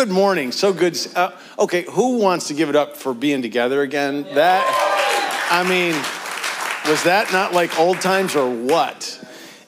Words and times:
Good 0.00 0.08
morning. 0.08 0.50
So 0.50 0.72
good. 0.72 0.96
Uh, 1.14 1.32
okay, 1.58 1.82
who 1.82 2.16
wants 2.16 2.48
to 2.48 2.54
give 2.54 2.70
it 2.70 2.74
up 2.74 2.96
for 2.96 3.12
being 3.12 3.42
together 3.42 3.82
again? 3.82 4.22
That, 4.32 4.64
I 5.50 5.62
mean, 5.68 5.92
was 6.90 7.02
that 7.04 7.30
not 7.34 7.52
like 7.52 7.78
old 7.78 8.00
times 8.00 8.34
or 8.34 8.48
what? 8.48 9.22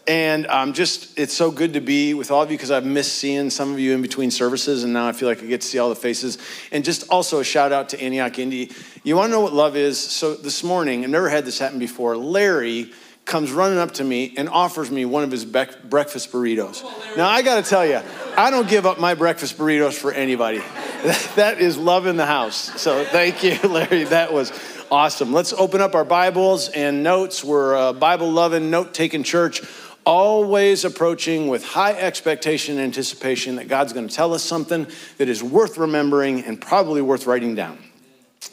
And 0.09 0.47
um, 0.47 0.73
just, 0.73 1.19
it's 1.19 1.35
so 1.35 1.51
good 1.51 1.75
to 1.75 1.83
be 1.83 2.15
with 2.15 2.31
all 2.31 2.43
of 2.43 2.51
you 2.51 2.57
because 2.57 2.71
I've 2.71 2.87
missed 2.87 3.13
seeing 3.13 3.51
some 3.51 3.75
of 3.75 3.79
you 3.79 3.93
in 3.93 4.01
between 4.01 4.31
services, 4.31 4.85
and 4.85 4.95
now 4.95 5.07
I 5.07 5.13
feel 5.13 5.29
like 5.29 5.43
I 5.43 5.45
get 5.47 5.61
to 5.61 5.67
see 5.67 5.79
all 5.79 5.91
the 5.91 5.95
faces. 5.95 6.39
And 6.73 6.83
just 6.83 7.11
also 7.11 7.41
a 7.41 7.45
shout 7.45 7.71
out 7.71 7.91
to 7.91 8.01
Antioch 8.01 8.39
Indy. 8.39 8.71
You 9.05 9.17
want 9.17 9.27
to 9.27 9.33
know 9.33 9.41
what 9.43 9.53
love 9.53 9.77
is? 9.77 9.99
So 10.01 10.35
this 10.35 10.65
morning, 10.65 11.05
I've 11.05 11.11
never 11.11 11.29
had 11.29 11.45
this 11.45 11.59
happen 11.59 11.79
before. 11.79 12.17
Larry 12.17 12.91
comes 13.25 13.53
running 13.53 13.79
up 13.79 13.93
to 13.93 14.05
me 14.05 14.35
and 14.37 14.49
offers 14.49 14.91
me 14.91 15.05
one 15.05 15.25
of 15.25 15.31
his 15.31 15.45
breakfast 15.45 16.33
burritos. 16.33 16.83
Now, 17.17 17.29
I 17.29 17.43
got 17.43 17.63
to 17.63 17.69
tell 17.69 17.87
you, 17.87 18.01
I 18.37 18.51
don't 18.51 18.69
give 18.69 18.85
up 18.85 18.99
my 18.99 19.15
breakfast 19.15 19.57
burritos 19.57 19.95
for 19.95 20.13
anybody. 20.13 20.59
that 21.37 21.61
is 21.61 21.77
love 21.77 22.07
in 22.07 22.17
the 22.17 22.27
house. 22.27 22.81
So 22.81 23.05
thank 23.05 23.43
you, 23.43 23.57
Larry. 23.69 24.05
That 24.05 24.33
was 24.33 24.53
awesome. 24.91 25.33
Let's 25.33 25.53
open 25.53 25.81
up 25.81 25.95
our 25.95 26.05
Bibles 26.05 26.69
and 26.69 27.03
notes. 27.03 27.43
We're 27.43 27.75
a 27.75 27.93
Bible 27.93 28.31
loving, 28.31 28.71
note 28.71 28.93
taking 28.95 29.23
church 29.23 29.63
always 30.05 30.85
approaching 30.85 31.49
with 31.49 31.65
high 31.65 31.93
expectation 31.93 32.77
and 32.77 32.85
anticipation 32.85 33.57
that 33.57 33.69
God's 33.69 33.93
to 33.93 34.09
tell 34.09 34.35
us 34.35 34.43
something 34.43 34.87
that 35.19 35.29
is 35.29 35.43
worth 35.43 35.79
remembering 35.79 36.45
and 36.45 36.61
probably 36.61 37.03
worth 37.03 37.27
writing 37.27 37.55
down. 37.55 37.79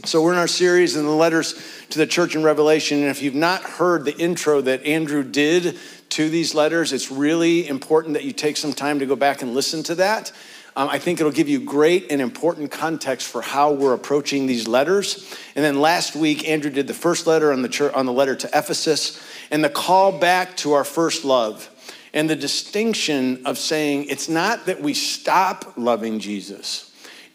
So, 0.05 0.21
we're 0.21 0.33
in 0.33 0.37
our 0.37 0.47
series 0.47 0.95
in 0.95 1.03
the 1.03 1.09
letters 1.09 1.59
to 1.89 1.97
the 1.97 2.05
church 2.05 2.35
in 2.35 2.43
Revelation. 2.43 2.99
And 2.99 3.07
if 3.07 3.23
you've 3.23 3.33
not 3.33 3.63
heard 3.63 4.05
the 4.05 4.15
intro 4.17 4.61
that 4.61 4.85
Andrew 4.85 5.23
did 5.23 5.79
to 6.09 6.29
these 6.29 6.53
letters, 6.53 6.93
it's 6.93 7.11
really 7.11 7.67
important 7.67 8.13
that 8.13 8.23
you 8.23 8.31
take 8.31 8.55
some 8.55 8.71
time 8.71 8.99
to 8.99 9.07
go 9.07 9.15
back 9.15 9.41
and 9.41 9.55
listen 9.55 9.81
to 9.83 9.95
that. 9.95 10.31
Um, 10.75 10.89
I 10.89 10.99
think 10.99 11.19
it'll 11.19 11.31
give 11.31 11.49
you 11.49 11.59
great 11.59 12.11
and 12.11 12.21
important 12.21 12.69
context 12.69 13.27
for 13.27 13.41
how 13.41 13.71
we're 13.71 13.95
approaching 13.95 14.45
these 14.45 14.67
letters. 14.67 15.35
And 15.55 15.65
then 15.65 15.81
last 15.81 16.15
week, 16.15 16.47
Andrew 16.47 16.69
did 16.69 16.85
the 16.85 16.93
first 16.93 17.25
letter 17.25 17.51
on 17.51 17.63
the, 17.63 17.69
church, 17.69 17.91
on 17.95 18.05
the 18.05 18.13
letter 18.13 18.35
to 18.35 18.47
Ephesus 18.47 19.19
and 19.49 19.63
the 19.63 19.69
call 19.69 20.19
back 20.19 20.55
to 20.57 20.73
our 20.73 20.83
first 20.83 21.25
love 21.25 21.67
and 22.13 22.29
the 22.29 22.35
distinction 22.35 23.43
of 23.47 23.57
saying 23.57 24.05
it's 24.05 24.29
not 24.29 24.67
that 24.67 24.81
we 24.81 24.93
stop 24.93 25.73
loving 25.77 26.19
Jesus. 26.19 26.88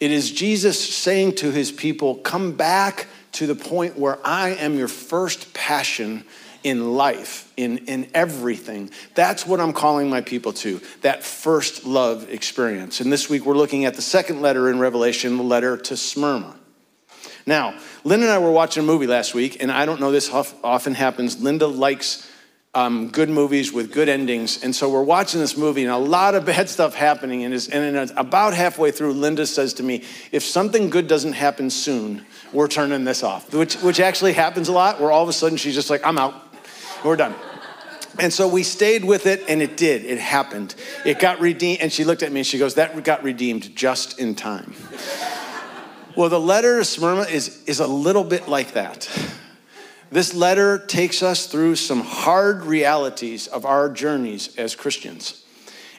It 0.05 0.11
is 0.11 0.29
Jesus 0.29 0.79
saying 0.95 1.33
to 1.37 1.49
his 1.49 1.71
people, 1.71 2.17
Come 2.17 2.51
back 2.51 3.07
to 3.31 3.47
the 3.47 3.55
point 3.55 3.97
where 3.97 4.19
I 4.23 4.49
am 4.49 4.77
your 4.77 4.87
first 4.87 5.51
passion 5.55 6.25
in 6.63 6.93
life, 6.93 7.51
in, 7.57 7.79
in 7.87 8.11
everything. 8.13 8.91
That's 9.15 9.47
what 9.47 9.59
I'm 9.59 9.73
calling 9.73 10.07
my 10.07 10.21
people 10.21 10.53
to, 10.53 10.79
that 11.01 11.23
first 11.23 11.85
love 11.85 12.29
experience. 12.29 13.01
And 13.01 13.11
this 13.11 13.31
week 13.31 13.47
we're 13.47 13.57
looking 13.57 13.85
at 13.85 13.95
the 13.95 14.03
second 14.03 14.43
letter 14.43 14.69
in 14.69 14.77
Revelation, 14.77 15.37
the 15.37 15.43
letter 15.43 15.75
to 15.75 15.97
Smyrna. 15.97 16.55
Now, 17.47 17.75
Linda 18.03 18.27
and 18.27 18.33
I 18.33 18.37
were 18.37 18.51
watching 18.51 18.83
a 18.83 18.85
movie 18.85 19.07
last 19.07 19.33
week, 19.33 19.57
and 19.59 19.71
I 19.71 19.87
don't 19.87 19.99
know 19.99 20.11
this 20.11 20.29
often 20.31 20.93
happens. 20.93 21.41
Linda 21.41 21.65
likes 21.65 22.29
um, 22.75 23.07
good 23.07 23.29
movies 23.29 23.71
with 23.71 23.91
good 23.91 24.09
endings. 24.09 24.61
And 24.61 24.75
so 24.75 24.89
we're 24.89 25.01
watching 25.01 25.39
this 25.39 25.57
movie, 25.57 25.83
and 25.83 25.91
a 25.91 25.97
lot 25.97 26.35
of 26.35 26.45
bad 26.45 26.69
stuff 26.69 26.93
happening. 26.93 27.43
And, 27.43 27.53
it's, 27.53 27.69
and 27.69 27.95
it's 27.95 28.13
about 28.15 28.53
halfway 28.53 28.91
through, 28.91 29.13
Linda 29.13 29.47
says 29.47 29.73
to 29.75 29.83
me, 29.83 30.03
If 30.31 30.43
something 30.43 30.89
good 30.89 31.07
doesn't 31.07 31.33
happen 31.33 31.69
soon, 31.69 32.25
we're 32.53 32.67
turning 32.67 33.05
this 33.05 33.23
off, 33.23 33.51
which, 33.53 33.75
which 33.77 33.99
actually 33.99 34.33
happens 34.33 34.67
a 34.67 34.73
lot, 34.73 35.01
where 35.01 35.09
all 35.09 35.23
of 35.23 35.29
a 35.29 35.33
sudden 35.33 35.57
she's 35.57 35.73
just 35.73 35.89
like, 35.89 36.05
I'm 36.05 36.17
out. 36.17 36.35
We're 37.03 37.15
done. 37.15 37.33
And 38.19 38.31
so 38.31 38.47
we 38.47 38.63
stayed 38.63 39.03
with 39.03 39.25
it, 39.25 39.43
and 39.49 39.61
it 39.61 39.75
did. 39.75 40.05
It 40.05 40.19
happened. 40.19 40.75
It 41.05 41.19
got 41.19 41.39
redeemed. 41.39 41.81
And 41.81 41.91
she 41.91 42.03
looked 42.03 42.23
at 42.23 42.31
me 42.31 42.41
and 42.41 42.47
she 42.47 42.57
goes, 42.57 42.75
That 42.75 43.01
got 43.03 43.23
redeemed 43.23 43.75
just 43.75 44.19
in 44.19 44.35
time. 44.35 44.73
well, 46.15 46.29
the 46.29 46.39
letter 46.39 46.79
to 46.79 46.85
Smyrna 46.85 47.21
is, 47.21 47.63
is 47.65 47.79
a 47.79 47.87
little 47.87 48.23
bit 48.23 48.47
like 48.47 48.73
that. 48.73 49.09
This 50.15 50.33
letter 50.33 50.77
takes 50.77 51.21
us 51.21 51.45
through 51.45 51.75
some 51.75 51.99
hard 51.99 52.63
realities 52.63 53.47
of 53.47 53.65
our 53.65 53.89
journeys 53.89 54.55
as 54.55 54.73
Christians. 54.73 55.43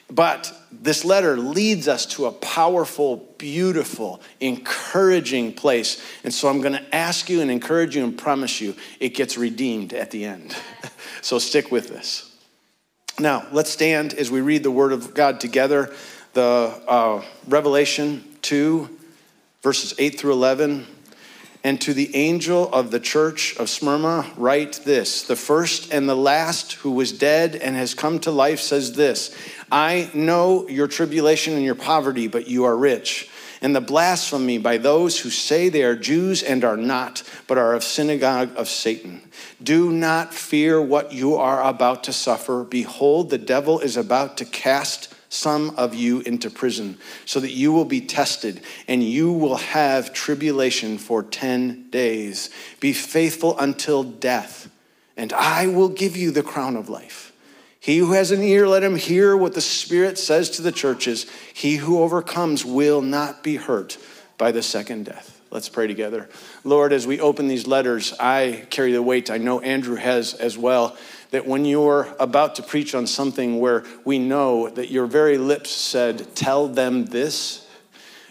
But 0.09 0.51
this 0.71 1.05
letter 1.05 1.37
leads 1.37 1.87
us 1.87 2.07
to 2.15 2.25
a 2.25 2.31
powerful, 2.31 3.17
beautiful, 3.37 4.19
encouraging 4.39 5.53
place. 5.53 6.03
And 6.23 6.33
so 6.33 6.47
I'm 6.47 6.61
going 6.61 6.73
to 6.73 6.95
ask 6.95 7.29
you 7.29 7.41
and 7.41 7.51
encourage 7.51 7.95
you 7.95 8.03
and 8.03 8.17
promise 8.17 8.59
you 8.59 8.73
it 8.99 9.09
gets 9.09 9.37
redeemed 9.37 9.93
at 9.93 10.09
the 10.09 10.25
end. 10.25 10.55
so 11.21 11.37
stick 11.37 11.71
with 11.71 11.87
this. 11.87 12.35
Now, 13.19 13.45
let's 13.51 13.69
stand 13.69 14.15
as 14.15 14.31
we 14.31 14.41
read 14.41 14.63
the 14.63 14.71
Word 14.71 14.93
of 14.93 15.13
God 15.13 15.39
together. 15.39 15.93
The 16.33 16.81
uh, 16.87 17.23
Revelation 17.47 18.23
2, 18.41 18.89
verses 19.61 19.93
8 19.99 20.19
through 20.19 20.33
11. 20.33 20.87
And 21.63 21.81
to 21.81 21.93
the 21.93 22.15
angel 22.15 22.71
of 22.71 22.91
the 22.91 22.99
church 22.99 23.57
of 23.57 23.69
Smyrna, 23.69 24.31
write 24.37 24.81
this 24.85 25.23
The 25.23 25.35
first 25.35 25.91
and 25.91 26.07
the 26.07 26.15
last 26.15 26.73
who 26.73 26.91
was 26.91 27.11
dead 27.11 27.55
and 27.55 27.75
has 27.75 27.93
come 27.93 28.19
to 28.19 28.31
life 28.31 28.59
says 28.59 28.93
this 28.93 29.35
I 29.71 30.09
know 30.13 30.67
your 30.67 30.87
tribulation 30.87 31.53
and 31.53 31.63
your 31.63 31.75
poverty, 31.75 32.27
but 32.27 32.47
you 32.47 32.65
are 32.65 32.77
rich. 32.77 33.29
And 33.59 33.75
the 33.75 33.81
blasphemy 33.81 34.59
by 34.59 34.77
those 34.77 35.19
who 35.19 35.31
say 35.31 35.69
they 35.69 35.83
are 35.83 35.95
Jews 35.95 36.43
and 36.43 36.63
are 36.63 36.77
not, 36.77 37.23
but 37.47 37.57
are 37.57 37.73
of 37.73 37.83
synagogue 37.83 38.55
of 38.55 38.67
Satan. 38.67 39.31
Do 39.61 39.91
not 39.91 40.33
fear 40.33 40.79
what 40.79 41.11
you 41.11 41.35
are 41.35 41.63
about 41.63 42.03
to 42.03 42.13
suffer. 42.13 42.63
Behold, 42.63 43.29
the 43.31 43.39
devil 43.39 43.79
is 43.79 43.97
about 43.97 44.37
to 44.37 44.45
cast 44.45 45.13
some 45.29 45.71
of 45.71 45.93
you 45.93 46.21
into 46.21 46.49
prison, 46.49 46.97
so 47.25 47.39
that 47.39 47.51
you 47.51 47.71
will 47.71 47.85
be 47.85 48.01
tested, 48.01 48.61
and 48.87 49.03
you 49.03 49.31
will 49.31 49.57
have 49.57 50.13
tribulation 50.13 50.97
for 50.97 51.23
10 51.23 51.89
days. 51.89 52.49
Be 52.79 52.93
faithful 52.93 53.57
until 53.59 54.03
death, 54.03 54.69
and 55.15 55.33
I 55.33 55.67
will 55.67 55.89
give 55.89 56.15
you 56.15 56.31
the 56.31 56.43
crown 56.43 56.75
of 56.75 56.89
life. 56.89 57.33
He 57.79 57.99
who 57.99 58.13
has 58.13 58.31
an 58.31 58.43
ear, 58.43 58.67
let 58.67 58.83
him 58.83 58.95
hear 58.95 59.37
what 59.37 59.53
the 59.53 59.61
Spirit 59.61 60.17
says 60.17 60.49
to 60.51 60.61
the 60.61 60.71
churches. 60.71 61.25
He 61.53 61.77
who 61.77 62.01
overcomes 62.01 62.65
will 62.65 63.01
not 63.01 63.43
be 63.43 63.55
hurt 63.55 63.97
by 64.37 64.51
the 64.51 64.61
second 64.61 65.05
death. 65.05 65.39
Let's 65.49 65.69
pray 65.69 65.87
together. 65.87 66.27
Lord, 66.65 66.91
as 66.91 67.07
we 67.07 67.21
open 67.21 67.47
these 67.47 67.65
letters, 67.65 68.13
I 68.19 68.65
carry 68.69 68.91
the 68.91 69.01
weight. 69.01 69.31
I 69.31 69.37
know 69.37 69.61
Andrew 69.61 69.95
has 69.95 70.33
as 70.33 70.57
well 70.57 70.97
that 71.31 71.45
when 71.45 71.65
you're 71.65 72.07
about 72.19 72.55
to 72.55 72.63
preach 72.63 72.95
on 72.95 73.07
something 73.07 73.59
where 73.59 73.83
we 74.05 74.19
know 74.19 74.69
that 74.69 74.89
your 74.89 75.05
very 75.05 75.37
lips 75.37 75.71
said, 75.71 76.35
Tell 76.35 76.67
them 76.67 77.05
this, 77.05 77.67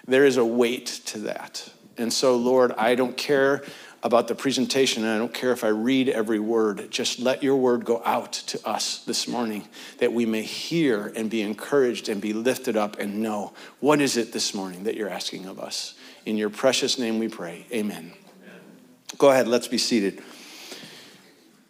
there 0.06 0.24
is 0.24 0.36
a 0.36 0.44
weight 0.44 0.86
to 1.06 1.18
that. 1.20 1.68
And 1.98 2.12
so, 2.12 2.36
Lord, 2.36 2.72
I 2.72 2.94
don't 2.94 3.16
care 3.16 3.62
about 4.02 4.28
the 4.28 4.34
presentation, 4.34 5.02
and 5.02 5.12
I 5.12 5.18
don't 5.18 5.34
care 5.34 5.50
if 5.50 5.64
I 5.64 5.68
read 5.68 6.08
every 6.08 6.38
word. 6.38 6.90
Just 6.90 7.18
let 7.18 7.42
your 7.42 7.56
word 7.56 7.84
go 7.84 8.00
out 8.04 8.32
to 8.34 8.68
us 8.68 8.98
this 9.04 9.26
morning 9.26 9.66
that 9.98 10.12
we 10.12 10.26
may 10.26 10.42
hear 10.42 11.12
and 11.16 11.28
be 11.28 11.42
encouraged 11.42 12.08
and 12.08 12.20
be 12.20 12.32
lifted 12.32 12.76
up 12.76 12.98
and 12.98 13.20
know 13.20 13.52
what 13.80 14.00
is 14.00 14.16
it 14.16 14.32
this 14.32 14.54
morning 14.54 14.84
that 14.84 14.94
you're 14.94 15.08
asking 15.08 15.46
of 15.46 15.58
us. 15.58 15.94
In 16.24 16.36
your 16.36 16.50
precious 16.50 16.98
name 16.98 17.18
we 17.18 17.28
pray. 17.28 17.66
Amen. 17.72 18.12
Amen. 18.12 18.60
Go 19.18 19.30
ahead, 19.30 19.48
let's 19.48 19.68
be 19.68 19.78
seated. 19.78 20.22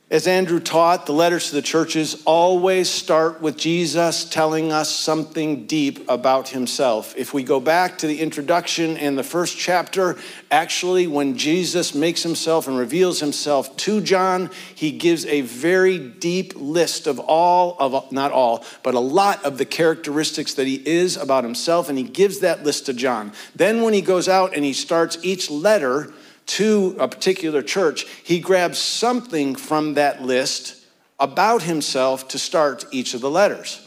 As 0.08 0.28
Andrew 0.28 0.60
taught, 0.60 1.06
the 1.06 1.12
letters 1.12 1.48
to 1.48 1.56
the 1.56 1.62
churches 1.62 2.22
always 2.26 2.88
start 2.88 3.42
with 3.42 3.56
Jesus 3.56 4.24
telling 4.24 4.70
us 4.70 4.88
something 4.88 5.66
deep 5.66 6.08
about 6.08 6.50
himself. 6.50 7.12
If 7.16 7.34
we 7.34 7.42
go 7.42 7.58
back 7.58 7.98
to 7.98 8.06
the 8.06 8.20
introduction 8.20 8.96
in 8.98 9.16
the 9.16 9.24
first 9.24 9.58
chapter, 9.58 10.16
actually, 10.48 11.08
when 11.08 11.36
Jesus 11.36 11.92
makes 11.92 12.22
himself 12.22 12.68
and 12.68 12.78
reveals 12.78 13.18
himself 13.18 13.76
to 13.78 14.00
John, 14.00 14.50
he 14.76 14.92
gives 14.92 15.26
a 15.26 15.40
very 15.40 15.98
deep 15.98 16.52
list 16.54 17.08
of 17.08 17.18
all 17.18 17.76
of, 17.80 18.12
not 18.12 18.30
all, 18.30 18.64
but 18.84 18.94
a 18.94 19.00
lot 19.00 19.44
of 19.44 19.58
the 19.58 19.64
characteristics 19.64 20.54
that 20.54 20.68
he 20.68 20.76
is 20.86 21.16
about 21.16 21.42
himself, 21.42 21.88
and 21.88 21.98
he 21.98 22.04
gives 22.04 22.38
that 22.38 22.62
list 22.62 22.86
to 22.86 22.92
John. 22.92 23.32
Then, 23.56 23.82
when 23.82 23.92
he 23.92 24.02
goes 24.02 24.28
out 24.28 24.54
and 24.54 24.64
he 24.64 24.72
starts 24.72 25.18
each 25.22 25.50
letter, 25.50 26.12
to 26.46 26.96
a 26.98 27.08
particular 27.08 27.62
church, 27.62 28.06
he 28.24 28.40
grabs 28.40 28.78
something 28.78 29.54
from 29.54 29.94
that 29.94 30.22
list 30.22 30.84
about 31.18 31.62
himself 31.62 32.28
to 32.28 32.38
start 32.38 32.84
each 32.90 33.14
of 33.14 33.20
the 33.20 33.30
letters. 33.30 33.82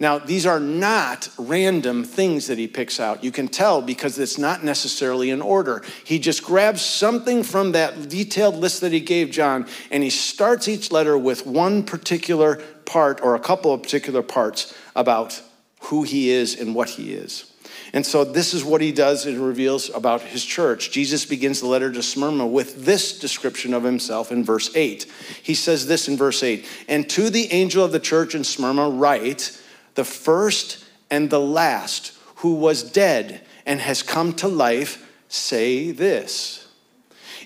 Now, 0.00 0.18
these 0.18 0.46
are 0.46 0.60
not 0.60 1.28
random 1.36 2.04
things 2.04 2.46
that 2.46 2.56
he 2.56 2.68
picks 2.68 3.00
out. 3.00 3.24
You 3.24 3.32
can 3.32 3.48
tell 3.48 3.82
because 3.82 4.16
it's 4.18 4.38
not 4.38 4.62
necessarily 4.62 5.30
in 5.30 5.42
order. 5.42 5.82
He 6.04 6.20
just 6.20 6.44
grabs 6.44 6.82
something 6.82 7.42
from 7.42 7.72
that 7.72 8.08
detailed 8.08 8.54
list 8.56 8.80
that 8.82 8.92
he 8.92 9.00
gave 9.00 9.30
John, 9.30 9.66
and 9.90 10.04
he 10.04 10.10
starts 10.10 10.68
each 10.68 10.92
letter 10.92 11.18
with 11.18 11.46
one 11.46 11.82
particular 11.82 12.56
part 12.84 13.20
or 13.22 13.34
a 13.34 13.40
couple 13.40 13.72
of 13.72 13.82
particular 13.82 14.22
parts 14.22 14.72
about 14.94 15.42
who 15.82 16.04
he 16.04 16.30
is 16.30 16.58
and 16.58 16.76
what 16.76 16.90
he 16.90 17.12
is. 17.12 17.47
And 17.92 18.04
so 18.04 18.24
this 18.24 18.52
is 18.52 18.64
what 18.64 18.80
he 18.80 18.92
does 18.92 19.24
and 19.26 19.38
reveals 19.38 19.90
about 19.90 20.22
his 20.22 20.44
church. 20.44 20.90
Jesus 20.90 21.24
begins 21.24 21.60
the 21.60 21.66
letter 21.66 21.90
to 21.90 22.02
Smyrna 22.02 22.46
with 22.46 22.84
this 22.84 23.18
description 23.18 23.72
of 23.72 23.82
himself 23.82 24.30
in 24.30 24.44
verse 24.44 24.74
8. 24.74 25.06
He 25.42 25.54
says 25.54 25.86
this 25.86 26.08
in 26.08 26.16
verse 26.16 26.42
8 26.42 26.66
And 26.88 27.08
to 27.10 27.30
the 27.30 27.50
angel 27.52 27.84
of 27.84 27.92
the 27.92 28.00
church 28.00 28.34
in 28.34 28.44
Smyrna, 28.44 28.90
write, 28.90 29.58
the 29.94 30.04
first 30.04 30.84
and 31.10 31.30
the 31.30 31.40
last, 31.40 32.12
who 32.36 32.54
was 32.54 32.82
dead 32.82 33.40
and 33.66 33.80
has 33.80 34.02
come 34.02 34.32
to 34.34 34.48
life 34.48 35.04
say 35.28 35.90
this. 35.90 36.68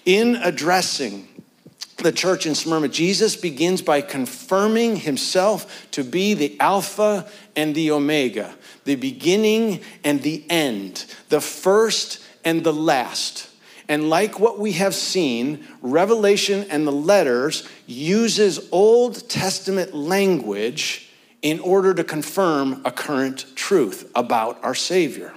In 0.04 0.36
addressing 0.36 1.28
the 2.02 2.12
church 2.12 2.46
in 2.46 2.54
Smyrna, 2.54 2.88
Jesus 2.88 3.36
begins 3.36 3.82
by 3.82 4.00
confirming 4.00 4.96
himself 4.96 5.86
to 5.92 6.04
be 6.04 6.34
the 6.34 6.58
Alpha 6.60 7.28
and 7.56 7.74
the 7.74 7.90
Omega, 7.90 8.54
the 8.84 8.96
beginning 8.96 9.80
and 10.04 10.22
the 10.22 10.44
end, 10.50 11.06
the 11.28 11.40
first 11.40 12.22
and 12.44 12.64
the 12.64 12.72
last. 12.72 13.48
And 13.88 14.08
like 14.08 14.38
what 14.38 14.58
we 14.58 14.72
have 14.72 14.94
seen, 14.94 15.66
Revelation 15.80 16.66
and 16.70 16.86
the 16.86 16.92
letters 16.92 17.68
uses 17.86 18.68
Old 18.70 19.28
Testament 19.28 19.94
language 19.94 21.10
in 21.42 21.58
order 21.60 21.92
to 21.92 22.04
confirm 22.04 22.82
a 22.84 22.92
current 22.92 23.46
truth 23.56 24.10
about 24.14 24.62
our 24.64 24.74
Savior. 24.74 25.34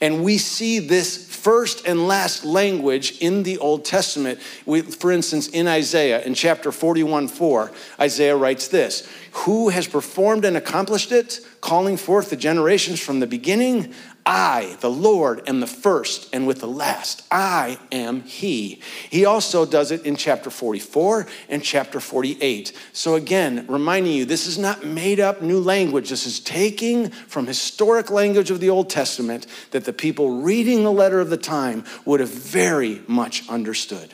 And 0.00 0.22
we 0.24 0.38
see 0.38 0.78
this 0.78 1.26
first 1.28 1.86
and 1.86 2.08
last 2.08 2.44
language 2.44 3.18
in 3.20 3.42
the 3.44 3.58
Old 3.58 3.84
Testament. 3.84 4.40
We, 4.64 4.82
for 4.82 5.12
instance, 5.12 5.48
in 5.48 5.68
Isaiah, 5.68 6.22
in 6.22 6.34
chapter 6.34 6.72
41 6.72 7.28
4, 7.28 7.72
Isaiah 8.00 8.36
writes 8.36 8.68
this 8.68 9.08
Who 9.32 9.68
has 9.68 9.86
performed 9.86 10.44
and 10.44 10.56
accomplished 10.56 11.12
it, 11.12 11.40
calling 11.60 11.96
forth 11.96 12.30
the 12.30 12.36
generations 12.36 13.00
from 13.00 13.20
the 13.20 13.26
beginning? 13.26 13.94
I, 14.28 14.76
the 14.80 14.90
Lord, 14.90 15.48
am 15.48 15.60
the 15.60 15.68
first 15.68 16.28
and 16.34 16.48
with 16.48 16.58
the 16.58 16.66
last. 16.66 17.22
I 17.30 17.78
am 17.92 18.22
He. 18.22 18.80
He 19.08 19.24
also 19.24 19.64
does 19.64 19.92
it 19.92 20.04
in 20.04 20.16
chapter 20.16 20.50
44 20.50 21.28
and 21.48 21.62
chapter 21.62 22.00
48. 22.00 22.72
So, 22.92 23.14
again, 23.14 23.66
reminding 23.68 24.14
you, 24.14 24.24
this 24.24 24.48
is 24.48 24.58
not 24.58 24.84
made 24.84 25.20
up 25.20 25.42
new 25.42 25.60
language. 25.60 26.10
This 26.10 26.26
is 26.26 26.40
taking 26.40 27.10
from 27.10 27.46
historic 27.46 28.10
language 28.10 28.50
of 28.50 28.58
the 28.58 28.68
Old 28.68 28.90
Testament 28.90 29.46
that 29.70 29.84
the 29.84 29.92
people 29.92 30.42
reading 30.42 30.82
the 30.82 30.90
letter 30.90 31.20
of 31.20 31.30
the 31.30 31.36
time 31.36 31.84
would 32.04 32.18
have 32.18 32.30
very 32.30 33.02
much 33.06 33.48
understood. 33.48 34.12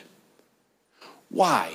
Why? 1.30 1.72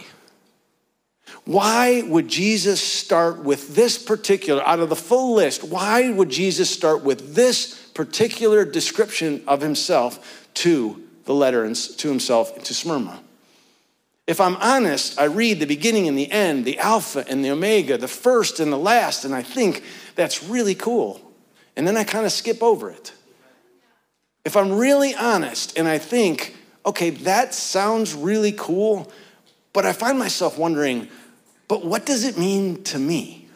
Why 1.47 2.03
would 2.03 2.27
Jesus 2.27 2.81
start 2.81 3.39
with 3.39 3.73
this 3.73 3.97
particular, 3.97 4.61
out 4.63 4.79
of 4.79 4.89
the 4.89 4.95
full 4.95 5.33
list, 5.33 5.63
why 5.63 6.11
would 6.11 6.29
Jesus 6.29 6.69
start 6.69 7.03
with 7.03 7.33
this 7.33 7.87
particular 7.97 8.63
description 8.63 9.43
of 9.47 9.61
himself 9.61 10.47
to 10.55 11.07
the 11.27 11.33
letter 11.33 11.63
and 11.65 11.75
to 11.75 12.07
himself 12.07 12.63
to 12.63 12.73
Smyrna. 12.73 13.19
If 14.25 14.41
I'm 14.41 14.55
honest, 14.57 15.19
I 15.19 15.25
read 15.25 15.59
the 15.59 15.65
beginning 15.65 16.07
and 16.07 16.17
the 16.17 16.31
end, 16.31 16.65
the 16.65 16.79
Alpha 16.79 17.23
and 17.27 17.43
the 17.43 17.51
Omega, 17.51 17.97
the 17.97 18.07
first 18.07 18.59
and 18.59 18.71
the 18.71 18.77
last, 18.77 19.23
and 19.25 19.35
I 19.35 19.43
think 19.43 19.83
that's 20.15 20.43
really 20.43 20.75
cool. 20.75 21.21
And 21.75 21.87
then 21.87 21.95
I 21.95 22.03
kind 22.03 22.25
of 22.25 22.31
skip 22.31 22.63
over 22.63 22.89
it. 22.89 23.13
If 24.45 24.57
I'm 24.57 24.73
really 24.73 25.13
honest 25.13 25.77
and 25.77 25.87
I 25.87 25.97
think, 25.97 26.55
okay, 26.85 27.09
that 27.11 27.53
sounds 27.53 28.13
really 28.13 28.53
cool, 28.53 29.11
but 29.73 29.85
I 29.85 29.93
find 29.93 30.17
myself 30.17 30.57
wondering, 30.57 31.07
but 31.67 31.85
what 31.85 32.05
does 32.05 32.23
it 32.23 32.37
mean 32.37 32.83
to 32.85 32.99
me? 32.99 33.47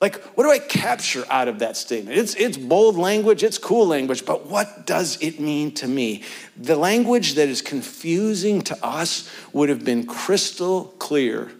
Like, 0.00 0.22
what 0.36 0.44
do 0.44 0.50
I 0.50 0.58
capture 0.58 1.24
out 1.30 1.48
of 1.48 1.60
that 1.60 1.78
statement? 1.78 2.18
It's, 2.18 2.34
it's 2.34 2.58
bold 2.58 2.96
language, 2.96 3.42
it's 3.42 3.56
cool 3.56 3.86
language, 3.86 4.26
but 4.26 4.46
what 4.46 4.86
does 4.86 5.16
it 5.22 5.40
mean 5.40 5.72
to 5.76 5.88
me? 5.88 6.24
The 6.58 6.76
language 6.76 7.34
that 7.36 7.48
is 7.48 7.62
confusing 7.62 8.60
to 8.62 8.84
us 8.84 9.30
would 9.54 9.70
have 9.70 9.82
been 9.82 10.04
crystal 10.04 10.94
clear 10.98 11.52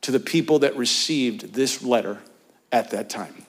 to 0.00 0.10
the 0.10 0.18
people 0.18 0.58
that 0.60 0.76
received 0.76 1.54
this 1.54 1.80
letter 1.82 2.18
at 2.72 2.90
that 2.90 3.08
time. 3.08 3.46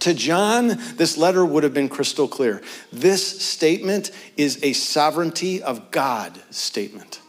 To 0.00 0.12
John, 0.12 0.76
this 0.96 1.16
letter 1.16 1.42
would 1.44 1.62
have 1.62 1.72
been 1.72 1.88
crystal 1.88 2.28
clear. 2.28 2.60
This 2.92 3.42
statement 3.42 4.10
is 4.36 4.62
a 4.62 4.74
sovereignty 4.74 5.62
of 5.62 5.90
God 5.90 6.38
statement. 6.50 7.20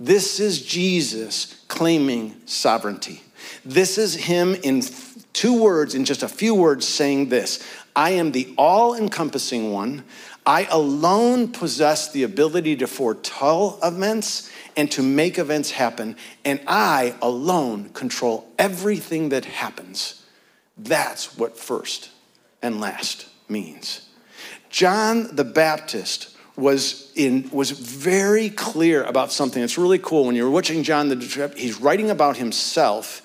This 0.00 0.38
is 0.38 0.62
Jesus 0.62 1.64
claiming 1.68 2.40
sovereignty. 2.46 3.22
This 3.64 3.98
is 3.98 4.14
him 4.14 4.54
in 4.54 4.82
two 5.32 5.60
words, 5.60 5.94
in 5.94 6.04
just 6.04 6.22
a 6.22 6.28
few 6.28 6.54
words, 6.54 6.86
saying 6.86 7.28
this 7.28 7.64
I 7.96 8.10
am 8.10 8.32
the 8.32 8.54
all 8.56 8.94
encompassing 8.94 9.72
one. 9.72 10.04
I 10.46 10.66
alone 10.70 11.48
possess 11.48 12.10
the 12.10 12.22
ability 12.22 12.76
to 12.76 12.86
foretell 12.86 13.78
events 13.82 14.50
and 14.76 14.90
to 14.92 15.02
make 15.02 15.38
events 15.38 15.72
happen, 15.72 16.16
and 16.44 16.60
I 16.66 17.14
alone 17.20 17.90
control 17.90 18.50
everything 18.58 19.28
that 19.30 19.44
happens. 19.44 20.24
That's 20.78 21.36
what 21.36 21.58
first 21.58 22.10
and 22.62 22.80
last 22.80 23.26
means. 23.48 24.08
John 24.70 25.34
the 25.34 25.44
Baptist 25.44 26.37
was 26.58 27.12
in 27.14 27.48
was 27.52 27.70
very 27.70 28.50
clear 28.50 29.04
about 29.04 29.30
something. 29.30 29.62
It's 29.62 29.78
really 29.78 29.98
cool 29.98 30.26
when 30.26 30.34
you're 30.34 30.50
watching 30.50 30.82
John 30.82 31.08
the 31.08 31.52
he's 31.56 31.80
writing 31.80 32.10
about 32.10 32.36
himself 32.36 33.22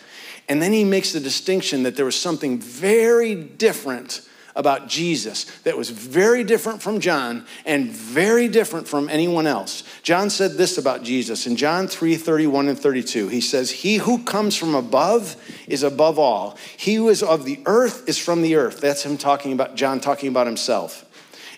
and 0.48 0.62
then 0.62 0.72
he 0.72 0.84
makes 0.84 1.14
the 1.14 1.20
distinction 1.20 1.84
that 1.84 1.96
there 1.96 2.06
was 2.06 2.20
something 2.20 2.60
very 2.60 3.34
different 3.34 4.28
about 4.56 4.88
Jesus 4.88 5.46
that 5.62 5.76
was 5.76 5.90
very 5.90 6.44
different 6.44 6.80
from 6.80 7.00
John 7.00 7.46
and 7.66 7.90
very 7.90 8.48
different 8.48 8.88
from 8.88 9.10
anyone 9.10 9.48
else. 9.48 9.84
John 10.04 10.30
said 10.30 10.52
this 10.52 10.78
about 10.78 11.02
Jesus 11.02 11.48
in 11.48 11.56
John 11.56 11.88
3 11.88 12.16
31 12.16 12.68
and 12.68 12.80
32. 12.80 13.30
He 13.30 13.42
says, 13.42 13.72
He 13.72 13.96
who 13.96 14.24
comes 14.24 14.56
from 14.56 14.76
above 14.76 15.36
is 15.68 15.82
above 15.82 16.20
all. 16.20 16.56
He 16.78 16.96
who 16.96 17.10
is 17.10 17.24
of 17.24 17.46
the 17.46 17.62
earth 17.66 18.08
is 18.08 18.20
from 18.20 18.44
the 18.44 18.58
earth. 18.58 18.80
That's 18.80 19.04
him 19.04 19.18
talking 19.18 19.54
about, 19.54 19.74
John 19.74 20.00
talking 20.00 20.30
about 20.30 20.46
himself, 20.46 21.04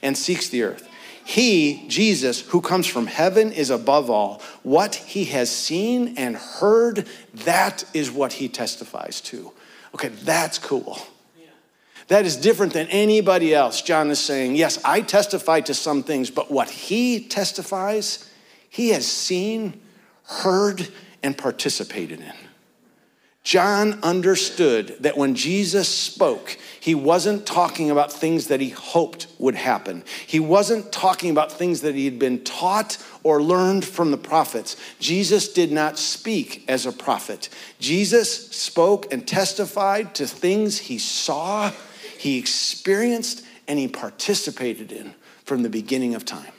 and 0.01 0.17
seeks 0.17 0.47
the 0.47 0.63
earth. 0.63 0.87
He, 1.25 1.85
Jesus, 1.87 2.41
who 2.41 2.61
comes 2.61 2.85
from 2.85 3.07
heaven, 3.07 3.51
is 3.51 3.71
above 3.71 4.11
all. 4.11 4.43
What 4.61 4.93
he 4.93 5.25
has 5.25 5.49
seen 5.49 6.13
and 6.17 6.35
heard, 6.35 7.07
that 7.33 7.83
is 7.95 8.11
what 8.11 8.33
he 8.33 8.47
testifies 8.47 9.21
to. 9.21 9.51
Okay, 9.95 10.09
that's 10.09 10.59
cool. 10.59 10.99
That 12.09 12.27
is 12.27 12.37
different 12.37 12.73
than 12.73 12.85
anybody 12.89 13.55
else. 13.55 13.81
John 13.81 14.11
is 14.11 14.19
saying, 14.19 14.55
Yes, 14.55 14.79
I 14.85 15.01
testify 15.01 15.61
to 15.61 15.73
some 15.73 16.03
things, 16.03 16.29
but 16.29 16.51
what 16.51 16.69
he 16.69 17.21
testifies, 17.21 18.29
he 18.69 18.89
has 18.89 19.07
seen, 19.07 19.81
heard, 20.25 20.87
and 21.23 21.35
participated 21.35 22.19
in. 22.19 22.33
John 23.45 23.99
understood 24.01 24.97
that 25.01 25.17
when 25.17 25.35
Jesus 25.35 25.87
spoke, 25.87 26.57
he 26.79 26.95
wasn't 26.95 27.45
talking 27.45 27.91
about 27.91 28.11
things 28.11 28.47
that 28.47 28.59
he 28.59 28.69
hoped 28.69 29.27
would 29.37 29.53
happen. 29.53 30.03
He 30.25 30.39
wasn't 30.39 30.91
talking 30.91 31.29
about 31.29 31.51
things 31.51 31.81
that 31.81 31.93
he 31.93 32.05
had 32.05 32.17
been 32.17 32.43
taught 32.43 32.97
or 33.21 33.43
learned 33.43 33.85
from 33.85 34.09
the 34.09 34.17
prophets. 34.17 34.75
Jesus 34.99 35.53
did 35.53 35.71
not 35.71 35.99
speak 35.99 36.65
as 36.67 36.87
a 36.87 36.91
prophet. 36.91 37.49
Jesus 37.79 38.51
spoke 38.51 39.13
and 39.13 39.27
testified 39.27 40.15
to 40.15 40.25
things 40.25 40.79
he 40.79 40.97
saw, 40.97 41.71
he 42.17 42.39
experienced, 42.39 43.45
and 43.67 43.77
he 43.77 43.87
participated 43.87 44.91
in 44.91 45.13
from 45.43 45.61
the 45.61 45.69
beginning 45.69 46.15
of 46.15 46.25
time. 46.25 46.51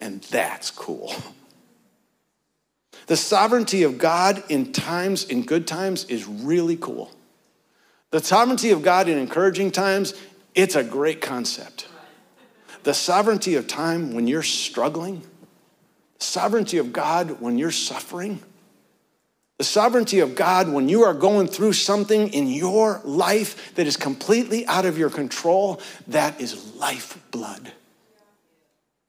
And 0.00 0.22
that's 0.22 0.70
cool. 0.70 1.12
The 3.06 3.16
sovereignty 3.16 3.82
of 3.82 3.98
God 3.98 4.42
in 4.48 4.72
times, 4.72 5.24
in 5.24 5.44
good 5.44 5.66
times, 5.66 6.04
is 6.04 6.26
really 6.26 6.76
cool. 6.76 7.10
The 8.10 8.22
sovereignty 8.22 8.70
of 8.70 8.82
God 8.82 9.08
in 9.08 9.18
encouraging 9.18 9.72
times, 9.72 10.14
it's 10.54 10.76
a 10.76 10.84
great 10.84 11.20
concept. 11.20 11.88
The 12.84 12.94
sovereignty 12.94 13.56
of 13.56 13.66
time 13.66 14.14
when 14.14 14.26
you're 14.26 14.42
struggling, 14.42 15.22
the 16.18 16.24
sovereignty 16.24 16.78
of 16.78 16.92
God 16.92 17.40
when 17.40 17.58
you're 17.58 17.70
suffering, 17.70 18.40
the 19.58 19.64
sovereignty 19.64 20.20
of 20.20 20.34
God 20.34 20.68
when 20.68 20.88
you 20.88 21.04
are 21.04 21.14
going 21.14 21.46
through 21.46 21.74
something 21.74 22.28
in 22.28 22.46
your 22.48 23.00
life 23.04 23.74
that 23.74 23.86
is 23.86 23.96
completely 23.96 24.66
out 24.66 24.84
of 24.84 24.98
your 24.98 25.10
control, 25.10 25.80
that 26.06 26.40
is 26.40 26.74
lifeblood 26.76 27.72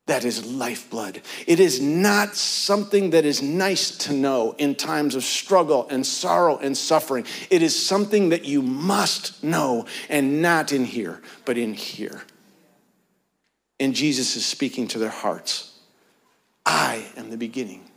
that 0.08 0.24
is 0.24 0.46
lifeblood. 0.46 1.22
It 1.48 1.60
is 1.60 1.82
not 1.82 2.36
something 2.36 3.10
that 3.10 3.26
is 3.26 3.42
nice 3.42 3.90
to 4.00 4.14
know 4.14 4.54
in 4.58 4.76
times 4.76 5.16
of 5.16 5.24
struggle 5.24 5.88
and 5.90 6.06
sorrow 6.06 6.58
and 6.58 6.78
suffering. 6.78 7.26
It 7.50 7.64
is 7.64 7.86
something 7.86 8.30
that 8.30 8.46
you 8.46 8.62
must 8.62 9.44
know, 9.44 9.86
and 10.08 10.42
not 10.42 10.72
in 10.72 10.86
here, 10.86 11.22
but 11.44 11.58
in 11.58 11.74
here. 11.74 12.22
And 13.80 13.96
Jesus 13.96 14.36
is 14.36 14.46
speaking 14.46 14.88
to 14.90 15.00
their 15.00 15.10
hearts 15.10 15.72
I 16.66 17.06
am 17.16 17.30
the 17.30 17.38
beginning, 17.38 17.90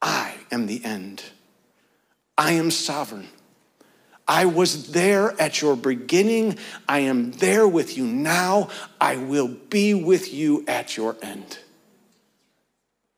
I 0.00 0.34
am 0.50 0.66
the 0.66 0.84
end, 0.84 1.22
I 2.38 2.52
am 2.52 2.70
sovereign. 2.70 3.28
I 4.28 4.46
was 4.46 4.92
there 4.92 5.40
at 5.40 5.60
your 5.60 5.76
beginning. 5.76 6.58
I 6.88 7.00
am 7.00 7.32
there 7.32 7.68
with 7.68 7.96
you 7.96 8.04
now. 8.04 8.68
I 9.00 9.16
will 9.16 9.48
be 9.48 9.94
with 9.94 10.34
you 10.34 10.64
at 10.66 10.96
your 10.96 11.16
end. 11.22 11.58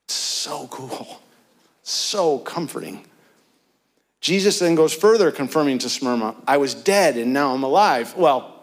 So 0.08 0.66
cool. 0.68 1.22
So 1.82 2.38
comforting. 2.38 3.04
Jesus 4.20 4.58
then 4.58 4.74
goes 4.74 4.92
further, 4.92 5.30
confirming 5.30 5.78
to 5.78 5.88
Smyrna, 5.88 6.34
I 6.46 6.56
was 6.58 6.74
dead 6.74 7.16
and 7.16 7.32
now 7.32 7.54
I'm 7.54 7.62
alive. 7.62 8.14
Well, 8.16 8.54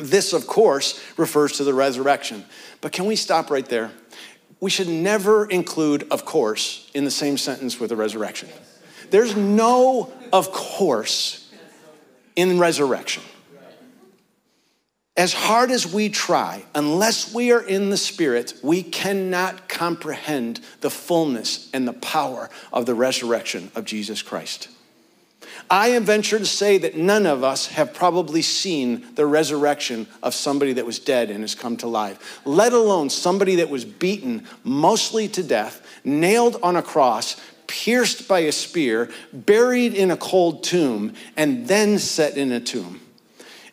This, 0.00 0.32
of 0.32 0.46
course, 0.46 1.00
refers 1.16 1.52
to 1.58 1.64
the 1.64 1.74
resurrection. 1.74 2.44
But 2.80 2.92
can 2.92 3.06
we 3.06 3.16
stop 3.16 3.50
right 3.50 3.66
there? 3.66 3.90
We 4.60 4.70
should 4.70 4.88
never 4.88 5.46
include, 5.46 6.06
of 6.10 6.24
course, 6.24 6.90
in 6.94 7.04
the 7.04 7.10
same 7.10 7.38
sentence 7.38 7.78
with 7.78 7.90
the 7.90 7.96
resurrection. 7.96 8.48
There's 9.10 9.36
no, 9.36 10.12
of 10.32 10.50
course, 10.52 11.43
in 12.36 12.58
resurrection. 12.58 13.22
As 15.16 15.32
hard 15.32 15.70
as 15.70 15.86
we 15.86 16.08
try, 16.08 16.64
unless 16.74 17.32
we 17.32 17.52
are 17.52 17.62
in 17.62 17.90
the 17.90 17.96
Spirit, 17.96 18.54
we 18.62 18.82
cannot 18.82 19.68
comprehend 19.68 20.60
the 20.80 20.90
fullness 20.90 21.70
and 21.72 21.86
the 21.86 21.92
power 21.92 22.50
of 22.72 22.84
the 22.84 22.94
resurrection 22.94 23.70
of 23.76 23.84
Jesus 23.84 24.22
Christ. 24.22 24.68
I 25.70 25.96
venture 26.00 26.38
to 26.38 26.46
say 26.46 26.78
that 26.78 26.96
none 26.96 27.26
of 27.26 27.44
us 27.44 27.68
have 27.68 27.94
probably 27.94 28.42
seen 28.42 29.06
the 29.14 29.24
resurrection 29.24 30.08
of 30.22 30.34
somebody 30.34 30.72
that 30.74 30.86
was 30.86 30.98
dead 30.98 31.30
and 31.30 31.40
has 31.40 31.54
come 31.54 31.76
to 31.78 31.86
life, 31.86 32.40
let 32.44 32.72
alone 32.72 33.08
somebody 33.08 33.56
that 33.56 33.70
was 33.70 33.84
beaten 33.84 34.46
mostly 34.62 35.28
to 35.28 35.42
death, 35.42 35.86
nailed 36.04 36.58
on 36.62 36.76
a 36.76 36.82
cross, 36.82 37.40
pierced 37.74 38.28
by 38.28 38.38
a 38.40 38.52
spear, 38.52 39.10
buried 39.32 39.94
in 39.94 40.12
a 40.12 40.16
cold 40.16 40.62
tomb, 40.62 41.12
and 41.36 41.66
then 41.66 41.98
set 41.98 42.36
in 42.36 42.52
a 42.52 42.60
tomb. 42.60 43.00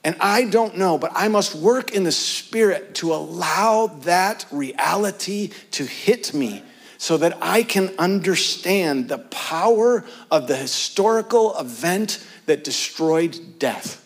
And 0.03 0.15
I 0.20 0.46
don't 0.46 0.75
know, 0.75 0.98
but 0.98 1.12
I 1.13 1.27
must 1.27 1.53
work 1.53 1.91
in 1.91 2.03
the 2.03 2.12
spirit 2.12 2.96
to 2.96 3.13
allow 3.13 3.88
that 4.03 4.48
reality 4.51 5.51
to 5.72 5.86
hit 5.86 6.34
me 6.34 6.63
so 6.98 7.17
that 7.17 7.38
I 7.41 7.62
can 7.62 7.93
understand 8.00 9.08
the 9.08 9.20
power 9.20 10.03
of 10.31 10.48
the 10.48 10.55
historical 10.55 11.55
event 11.60 12.25
that 12.48 12.63
destroyed 12.63 13.60
death. 13.60 14.03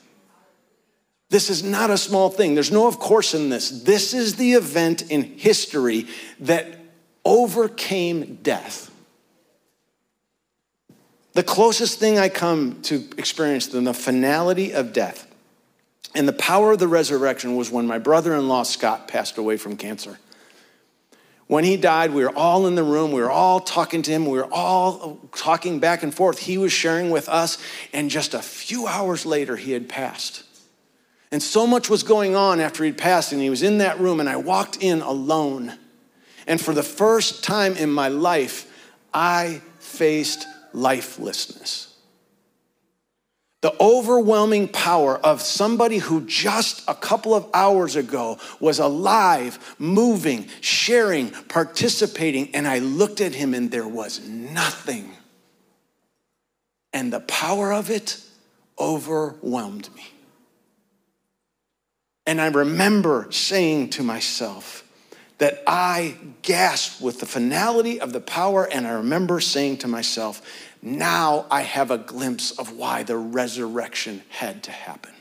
This 1.30 1.50
is 1.50 1.64
not 1.64 1.90
a 1.90 1.98
small 1.98 2.30
thing. 2.30 2.54
There's 2.54 2.72
no 2.72 2.88
of 2.88 3.00
course 3.00 3.34
in 3.34 3.48
this. 3.48 3.70
This 3.84 4.14
is 4.14 4.36
the 4.36 4.54
event 4.54 5.10
in 5.10 5.24
history 5.24 6.08
that 6.42 6.80
overcame 7.24 8.40
death. 8.44 8.92
The 11.36 11.44
closest 11.44 12.00
thing 12.00 12.18
I 12.18 12.28
come 12.28 12.82
to 12.84 13.04
experience 13.18 13.68
than 13.68 13.84
the 13.84 13.94
finality 13.94 14.74
of 14.74 14.92
death 14.92 15.28
and 16.16 16.28
the 16.28 16.34
power 16.34 16.72
of 16.72 16.80
the 16.80 16.88
resurrection 16.88 17.58
was 17.58 17.70
when 17.70 17.86
my 17.86 18.00
brother 18.00 18.34
in 18.34 18.48
law, 18.48 18.64
Scott, 18.64 19.10
passed 19.10 19.38
away 19.38 19.58
from 19.58 19.76
cancer. 19.76 20.18
When 21.48 21.66
he 21.66 21.76
died, 21.76 22.12
we 22.12 22.24
were 22.24 22.36
all 22.36 22.66
in 22.66 22.76
the 22.76 22.84
room. 22.84 23.12
We 23.12 23.22
were 23.22 23.30
all 23.30 23.60
talking 23.60 24.02
to 24.02 24.12
him. 24.12 24.26
We 24.26 24.38
were 24.38 24.52
all 24.52 25.20
talking 25.36 25.80
back 25.80 26.02
and 26.02 26.14
forth. 26.14 26.40
He 26.40 26.58
was 26.58 26.72
sharing 26.72 27.12
with 27.12 27.28
us, 27.28 27.58
and 27.94 28.10
just 28.10 28.34
a 28.34 28.42
few 28.42 28.88
hours 28.88 29.26
later, 29.26 29.58
he 29.58 29.74
had 29.74 29.90
passed. 29.90 30.44
And 31.32 31.44
so 31.44 31.68
much 31.68 31.90
was 31.90 32.02
going 32.02 32.36
on 32.36 32.62
after 32.62 32.84
he'd 32.86 32.98
passed, 32.98 33.34
and 33.34 33.42
he 33.42 33.50
was 33.50 33.62
in 33.62 33.80
that 33.80 34.00
room, 34.00 34.22
and 34.22 34.30
I 34.30 34.38
walked 34.38 34.78
in 34.82 35.02
alone. 35.02 35.78
And 36.48 36.62
for 36.62 36.74
the 36.74 36.82
first 36.82 37.44
time 37.44 37.76
in 37.76 37.92
my 37.92 38.08
life, 38.08 38.72
I 39.14 39.62
faced 39.80 40.48
lifelessness 40.76 41.96
the 43.66 43.76
overwhelming 43.82 44.68
power 44.68 45.18
of 45.18 45.42
somebody 45.42 45.98
who 45.98 46.24
just 46.28 46.84
a 46.88 46.94
couple 46.94 47.34
of 47.34 47.50
hours 47.52 47.96
ago 47.96 48.38
was 48.60 48.78
alive, 48.78 49.76
moving, 49.80 50.48
sharing, 50.62 51.32
participating, 51.32 52.54
and 52.54 52.68
I 52.68 52.78
looked 52.78 53.22
at 53.22 53.34
him 53.34 53.56
and 53.56 53.72
there 53.72 53.88
was 53.88 54.24
nothing. 54.28 55.12
And 56.94 57.12
the 57.12 57.22
power 57.22 57.74
of 57.74 57.90
it 57.90 58.22
overwhelmed 58.80 59.90
me. 59.96 60.12
And 62.28 62.40
I 62.40 62.50
remember 62.50 63.26
saying 63.32 63.90
to 63.90 64.04
myself, 64.04 64.85
that 65.38 65.64
I 65.68 66.18
gasped 66.42 67.02
with 67.02 67.20
the 67.20 67.26
finality 67.26 68.00
of 68.00 68.14
the 68.14 68.22
power, 68.22 68.66
and 68.72 68.88
I 68.88 68.92
remember 68.92 69.40
saying 69.40 69.78
to 69.80 69.88
myself, 69.88 70.42
now 70.82 71.46
I 71.52 71.62
have 71.62 71.92
a 71.92 71.98
glimpse 71.98 72.52
of 72.52 72.72
why 72.72 73.04
the 73.04 73.18
resurrection 73.18 74.22
had 74.30 74.64
to 74.64 74.72
happen. 74.72 75.12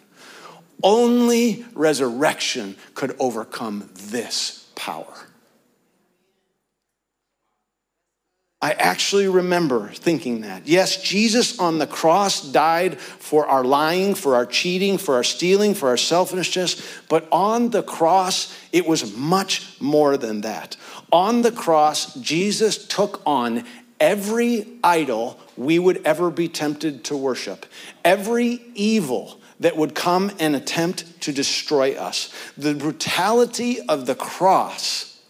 Only 0.82 1.64
resurrection 1.74 2.76
could 2.94 3.16
overcome 3.18 3.90
this 3.94 4.68
power. 4.74 5.14
I 8.64 8.70
actually 8.70 9.28
remember 9.28 9.88
thinking 9.88 10.40
that. 10.40 10.66
Yes, 10.66 11.02
Jesus 11.02 11.58
on 11.58 11.78
the 11.78 11.86
cross 11.86 12.40
died 12.40 12.98
for 12.98 13.46
our 13.46 13.62
lying, 13.62 14.14
for 14.14 14.36
our 14.36 14.46
cheating, 14.46 14.96
for 14.96 15.16
our 15.16 15.22
stealing, 15.22 15.74
for 15.74 15.90
our 15.90 15.98
selfishness, 15.98 16.82
but 17.10 17.28
on 17.30 17.68
the 17.72 17.82
cross, 17.82 18.56
it 18.72 18.86
was 18.86 19.14
much 19.14 19.78
more 19.82 20.16
than 20.16 20.40
that. 20.40 20.78
On 21.12 21.42
the 21.42 21.52
cross, 21.52 22.14
Jesus 22.14 22.88
took 22.88 23.20
on 23.26 23.64
every 24.00 24.66
idol 24.82 25.38
we 25.58 25.78
would 25.78 26.00
ever 26.06 26.30
be 26.30 26.48
tempted 26.48 27.04
to 27.04 27.18
worship, 27.18 27.66
every 28.02 28.62
evil 28.74 29.42
that 29.60 29.76
would 29.76 29.94
come 29.94 30.32
and 30.40 30.56
attempt 30.56 31.20
to 31.20 31.32
destroy 31.32 31.96
us. 31.96 32.32
The 32.56 32.72
brutality 32.72 33.82
of 33.82 34.06
the 34.06 34.14
cross 34.14 35.20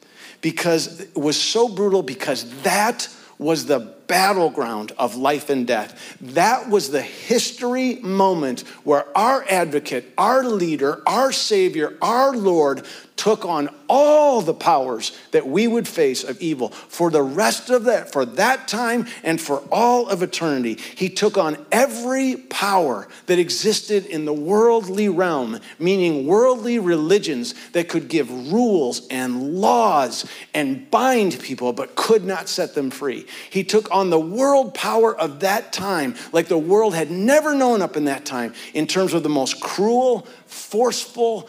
because 0.40 1.04
was 1.16 1.40
so 1.40 1.68
brutal 1.68 2.04
because 2.04 2.44
that 2.62 3.08
was 3.38 3.66
the 3.66 3.94
battleground 4.06 4.92
of 4.98 5.16
life 5.16 5.50
and 5.50 5.66
death. 5.66 6.16
That 6.20 6.68
was 6.68 6.90
the 6.90 7.02
history 7.02 7.96
moment 7.96 8.60
where 8.84 9.06
our 9.16 9.44
advocate, 9.48 10.12
our 10.18 10.44
leader, 10.44 11.02
our 11.06 11.32
Savior, 11.32 11.96
our 12.02 12.36
Lord 12.36 12.84
took 13.16 13.44
on 13.44 13.68
all 13.88 14.42
the 14.42 14.54
powers 14.54 15.16
that 15.30 15.46
we 15.46 15.68
would 15.68 15.86
face 15.86 16.24
of 16.24 16.40
evil 16.40 16.68
for 16.70 17.10
the 17.10 17.22
rest 17.22 17.70
of 17.70 17.84
that, 17.84 18.12
for 18.12 18.24
that 18.24 18.66
time 18.66 19.06
and 19.22 19.40
for 19.40 19.58
all 19.70 20.08
of 20.08 20.22
eternity. 20.22 20.74
He 20.74 21.08
took 21.08 21.38
on 21.38 21.64
every 21.70 22.36
power 22.36 23.08
that 23.26 23.38
existed 23.38 24.06
in 24.06 24.24
the 24.24 24.32
worldly 24.32 25.08
realm, 25.08 25.60
meaning 25.78 26.26
worldly 26.26 26.78
religions 26.78 27.54
that 27.70 27.88
could 27.88 28.08
give 28.08 28.30
rules 28.52 29.06
and 29.08 29.54
laws 29.54 30.26
and 30.52 30.90
bind 30.90 31.38
people 31.40 31.72
but 31.72 31.94
could 31.94 32.24
not 32.24 32.48
set 32.48 32.74
them 32.74 32.90
free. 32.90 33.26
He 33.48 33.64
took 33.64 33.90
on 33.90 34.10
the 34.10 34.20
world 34.20 34.74
power 34.74 35.16
of 35.16 35.40
that 35.40 35.72
time, 35.72 36.14
like 36.32 36.48
the 36.48 36.58
world 36.58 36.94
had 36.94 37.10
never 37.10 37.54
known 37.54 37.80
up 37.80 37.96
in 37.96 38.06
that 38.06 38.24
time, 38.24 38.54
in 38.72 38.86
terms 38.86 39.14
of 39.14 39.22
the 39.22 39.28
most 39.28 39.60
cruel, 39.60 40.26
forceful, 40.46 41.48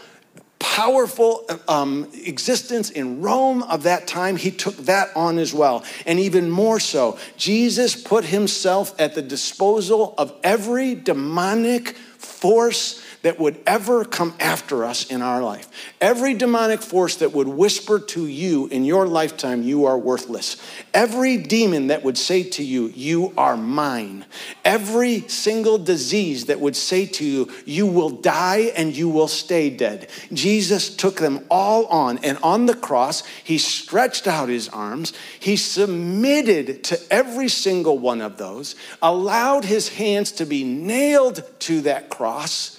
powerful 0.65 1.47
um, 1.67 2.09
existence 2.25 2.89
in 2.89 3.21
Rome 3.21 3.61
of 3.61 3.83
that 3.83 4.07
time, 4.07 4.35
he 4.35 4.49
took 4.49 4.75
that 4.77 5.15
on 5.15 5.37
as 5.37 5.53
well. 5.53 5.85
And 6.07 6.19
even 6.19 6.49
more 6.49 6.79
so, 6.79 7.19
Jesus 7.37 7.95
put 7.95 8.25
himself 8.25 8.99
at 8.99 9.13
the 9.13 9.21
disposal 9.21 10.15
of 10.17 10.33
every 10.43 10.95
demonic 10.95 11.95
force 12.17 12.99
that 13.25 13.39
would 13.39 13.57
ever 13.65 14.05
come 14.05 14.35
after 14.39 14.85
us 14.85 15.09
in 15.09 15.23
our 15.23 15.41
life. 15.41 15.67
Every 15.99 16.35
demonic 16.35 16.83
force 16.83 17.15
that 17.15 17.31
would 17.31 17.47
whisper 17.47 17.97
to 17.97 18.27
you 18.27 18.67
in 18.67 18.85
your 18.85 19.07
lifetime, 19.07 19.63
you 19.63 19.85
are 19.85 19.97
worthless. 19.97 20.57
Every 20.93 21.35
demon 21.37 21.87
that 21.87 22.03
would 22.03 22.19
say 22.19 22.43
to 22.43 22.63
you, 22.63 22.93
you 22.95 23.33
are 23.35 23.57
mine. 23.57 24.25
Every 24.63 25.21
single 25.21 25.79
disease 25.79 26.45
that 26.45 26.59
would 26.59 26.75
say 26.75 27.07
to 27.07 27.25
you, 27.25 27.51
you 27.65 27.87
will 27.87 28.11
die 28.11 28.71
and 28.77 28.95
you 28.95 29.09
will 29.09 29.27
stay 29.27 29.71
dead. 29.71 30.07
Jesus 30.31 30.95
took 30.95 31.15
them 31.15 31.43
all 31.49 31.87
on, 31.87 32.19
and 32.19 32.37
on 32.43 32.67
the 32.67 32.75
cross, 32.75 33.23
he 33.43 33.57
stretched 33.57 34.27
out 34.27 34.49
his 34.49 34.69
arms. 34.69 35.13
He 35.39 35.57
submitted 35.57 36.83
to 36.83 37.01
every 37.09 37.49
single 37.49 37.97
one 37.97 38.21
of 38.21 38.37
those, 38.37 38.75
allowed 39.01 39.65
his 39.65 39.89
hands 39.89 40.31
to 40.33 40.45
be 40.45 40.63
nailed 40.63 41.41
to 41.61 41.81
that 41.81 42.11
cross 42.11 42.74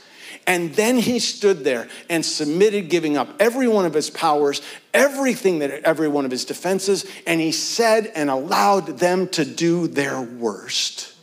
and 0.46 0.72
then 0.74 0.96
he 0.96 1.18
stood 1.18 1.64
there 1.64 1.88
and 2.08 2.24
submitted, 2.24 2.88
giving 2.88 3.16
up 3.16 3.28
every 3.40 3.66
one 3.66 3.84
of 3.84 3.94
his 3.94 4.10
powers, 4.10 4.62
everything 4.94 5.58
that 5.58 5.70
every 5.82 6.08
one 6.08 6.24
of 6.24 6.30
his 6.30 6.44
defenses, 6.44 7.04
and 7.26 7.40
he 7.40 7.50
said 7.50 8.12
and 8.14 8.30
allowed 8.30 8.98
them 8.98 9.28
to 9.30 9.44
do 9.44 9.88
their 9.88 10.20
worst. 10.20 11.14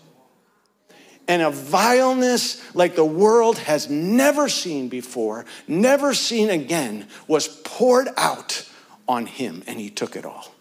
And 1.27 1.41
a 1.41 1.51
vileness 1.51 2.75
like 2.75 2.95
the 2.95 3.05
world 3.05 3.57
has 3.59 3.89
never 3.89 4.49
seen 4.49 4.89
before, 4.89 5.45
never 5.67 6.13
seen 6.13 6.49
again, 6.49 7.07
was 7.27 7.47
poured 7.47 8.09
out 8.17 8.69
on 9.07 9.25
him, 9.25 9.63
and 9.67 9.79
he 9.79 9.89
took 9.89 10.17
it 10.17 10.25
all. 10.25 10.53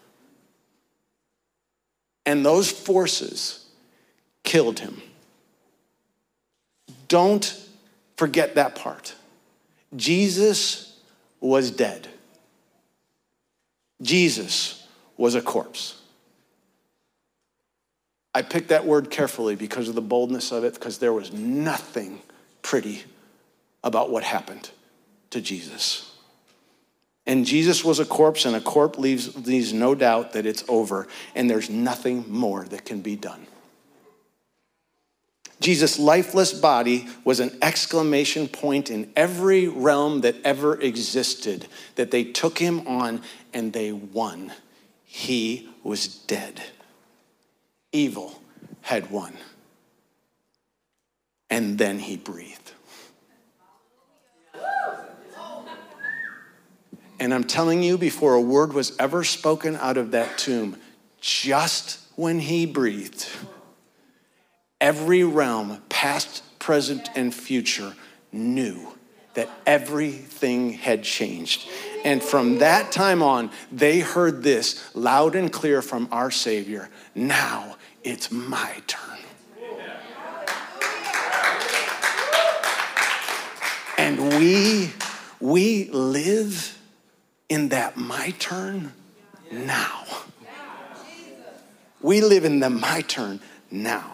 And 2.25 2.45
those 2.45 2.71
forces 2.71 3.65
killed 4.43 4.79
him. 4.79 5.01
Don't 7.09 7.62
forget 8.23 8.55
that 8.55 8.73
part. 8.73 9.15
Jesus 9.97 10.97
was 11.41 11.71
dead. 11.71 12.07
Jesus 14.01 14.87
was 15.17 15.35
a 15.35 15.41
corpse. 15.41 15.99
I 18.33 18.41
picked 18.41 18.69
that 18.69 18.85
word 18.85 19.11
carefully 19.11 19.57
because 19.57 19.89
of 19.89 19.95
the 19.95 20.01
boldness 20.01 20.53
of 20.53 20.63
it, 20.63 20.73
because 20.75 20.99
there 20.99 21.11
was 21.11 21.33
nothing 21.33 22.21
pretty 22.61 23.03
about 23.83 24.09
what 24.09 24.23
happened 24.23 24.69
to 25.31 25.41
Jesus. 25.41 26.09
And 27.25 27.45
Jesus 27.45 27.83
was 27.83 27.99
a 27.99 28.05
corpse, 28.05 28.45
and 28.45 28.55
a 28.55 28.61
corpse 28.61 28.97
leaves, 28.97 29.45
leaves 29.45 29.73
no 29.73 29.95
doubt 29.95 30.31
that 30.31 30.45
it's 30.45 30.63
over, 30.69 31.09
and 31.35 31.49
there's 31.49 31.69
nothing 31.69 32.23
more 32.29 32.63
that 32.63 32.85
can 32.85 33.01
be 33.01 33.17
done. 33.17 33.47
Jesus' 35.59 35.97
lifeless 35.97 36.53
body 36.53 37.07
was 37.23 37.39
an 37.39 37.57
exclamation 37.61 38.47
point 38.47 38.89
in 38.89 39.11
every 39.15 39.67
realm 39.67 40.21
that 40.21 40.35
ever 40.43 40.79
existed 40.79 41.67
that 41.95 42.11
they 42.11 42.23
took 42.23 42.57
him 42.57 42.87
on 42.87 43.21
and 43.53 43.71
they 43.71 43.91
won. 43.91 44.51
He 45.05 45.69
was 45.83 46.07
dead. 46.07 46.61
Evil 47.91 48.41
had 48.81 49.09
won. 49.11 49.33
And 51.49 51.77
then 51.77 51.99
he 51.99 52.17
breathed. 52.17 52.71
And 57.19 57.33
I'm 57.33 57.43
telling 57.43 57.81
you, 57.83 57.97
before 57.97 58.33
a 58.33 58.41
word 58.41 58.73
was 58.73 58.97
ever 58.99 59.23
spoken 59.23 59.77
out 59.77 59.97
of 59.97 60.11
that 60.11 60.37
tomb, 60.37 60.77
just 61.21 61.99
when 62.15 62.39
he 62.39 62.65
breathed, 62.65 63.27
every 64.83 65.23
realm, 65.23 65.81
past, 65.87 66.43
present, 66.59 67.09
and 67.15 67.33
future, 67.33 67.95
knew 68.33 68.85
that 69.33 69.49
everything 69.65 70.73
had 70.73 71.03
changed. 71.03 71.67
And 72.03 72.21
from 72.21 72.59
that 72.59 72.91
time 72.91 73.23
on, 73.23 73.49
they 73.71 74.01
heard 74.01 74.43
this 74.43 74.93
loud 74.93 75.35
and 75.35 75.51
clear 75.51 75.81
from 75.81 76.09
our 76.11 76.29
Savior 76.29 76.89
now 77.15 77.77
it's 78.03 78.29
my 78.29 78.75
turn. 78.85 78.99
And 83.97 84.19
we, 84.37 84.91
we 85.39 85.89
live 85.91 86.77
in 87.47 87.69
that 87.69 87.95
my 87.95 88.33
turn 88.37 88.91
now. 89.49 90.03
We 92.01 92.19
live 92.19 92.43
in 92.43 92.59
the 92.59 92.69
my 92.69 92.99
turn 93.01 93.39
now. 93.71 94.13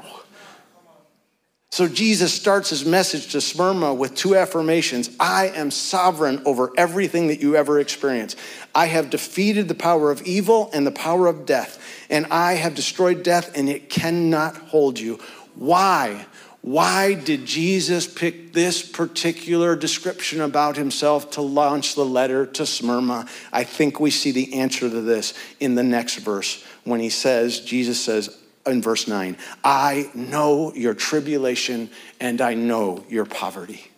So 1.72 1.88
Jesus 1.88 2.34
starts 2.34 2.72
his 2.72 2.84
message 2.84 3.32
to 3.32 3.42
Smyrna 3.42 3.94
with 3.94 4.16
two 4.16 4.36
affirmations 4.36 5.12
I 5.20 5.50
am 5.50 5.70
sovereign 5.70 6.42
over 6.46 6.72
everything 6.76 7.28
that 7.28 7.42
you 7.42 7.56
ever 7.56 7.80
experience. 7.80 8.36
I 8.74 8.88
have 8.88 9.12
defeated 9.12 9.68
the 9.68 9.76
power 9.76 10.10
of 10.10 10.24
evil 10.24 10.72
and 10.74 10.86
the 10.86 10.92
power 10.92 11.28
of 11.28 11.46
death, 11.46 11.80
and 12.10 12.26
I 12.32 12.54
have 12.54 12.74
destroyed 12.74 13.24
death, 13.24 13.56
and 13.56 13.70
it 13.70 13.90
cannot 13.90 14.58
hold 14.58 15.00
you. 15.00 15.20
Why? 15.56 16.26
Why 16.62 17.14
did 17.14 17.46
Jesus 17.46 18.06
pick 18.12 18.52
this 18.52 18.82
particular 18.82 19.76
description 19.76 20.42
about 20.42 20.76
himself 20.76 21.32
to 21.32 21.42
launch 21.42 21.96
the 21.96 22.04
letter 22.04 22.46
to 22.48 22.66
Smyrna? 22.66 23.28
I 23.54 23.64
think 23.64 24.00
we 24.00 24.12
see 24.12 24.32
the 24.32 24.56
answer 24.56 24.90
to 24.90 25.02
this 25.02 25.34
in 25.60 25.76
the 25.76 25.84
next 25.84 26.16
verse 26.16 26.64
when 26.84 27.00
he 27.00 27.10
says, 27.10 27.62
Jesus 27.62 28.02
says, 28.04 28.38
in 28.70 28.82
verse 28.82 29.08
9, 29.08 29.38
I 29.64 30.10
know 30.14 30.74
your 30.74 30.94
tribulation 30.94 31.90
and 32.20 32.42
I 32.42 32.54
know 32.54 33.04
your 33.10 33.26
poverty. 33.26 33.90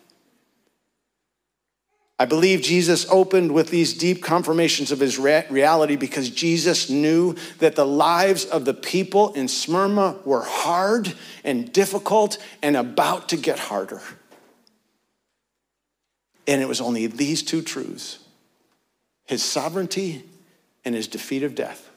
I 2.18 2.24
believe 2.24 2.62
Jesus 2.62 3.04
opened 3.10 3.50
with 3.50 3.70
these 3.70 3.94
deep 3.94 4.22
confirmations 4.22 4.92
of 4.92 5.00
his 5.00 5.18
reality 5.18 5.96
because 5.96 6.30
Jesus 6.30 6.88
knew 6.88 7.34
that 7.58 7.74
the 7.74 7.86
lives 7.86 8.44
of 8.44 8.64
the 8.64 8.74
people 8.74 9.32
in 9.32 9.48
Smyrna 9.48 10.16
were 10.24 10.44
hard 10.44 11.12
and 11.42 11.72
difficult 11.72 12.38
and 12.62 12.76
about 12.76 13.30
to 13.30 13.36
get 13.36 13.58
harder. 13.58 14.00
And 16.46 16.62
it 16.62 16.68
was 16.68 16.80
only 16.80 17.08
these 17.08 17.42
two 17.42 17.62
truths 17.62 18.20
his 19.24 19.42
sovereignty 19.42 20.22
and 20.84 20.94
his 20.94 21.08
defeat 21.08 21.42
of 21.42 21.54
death 21.54 21.90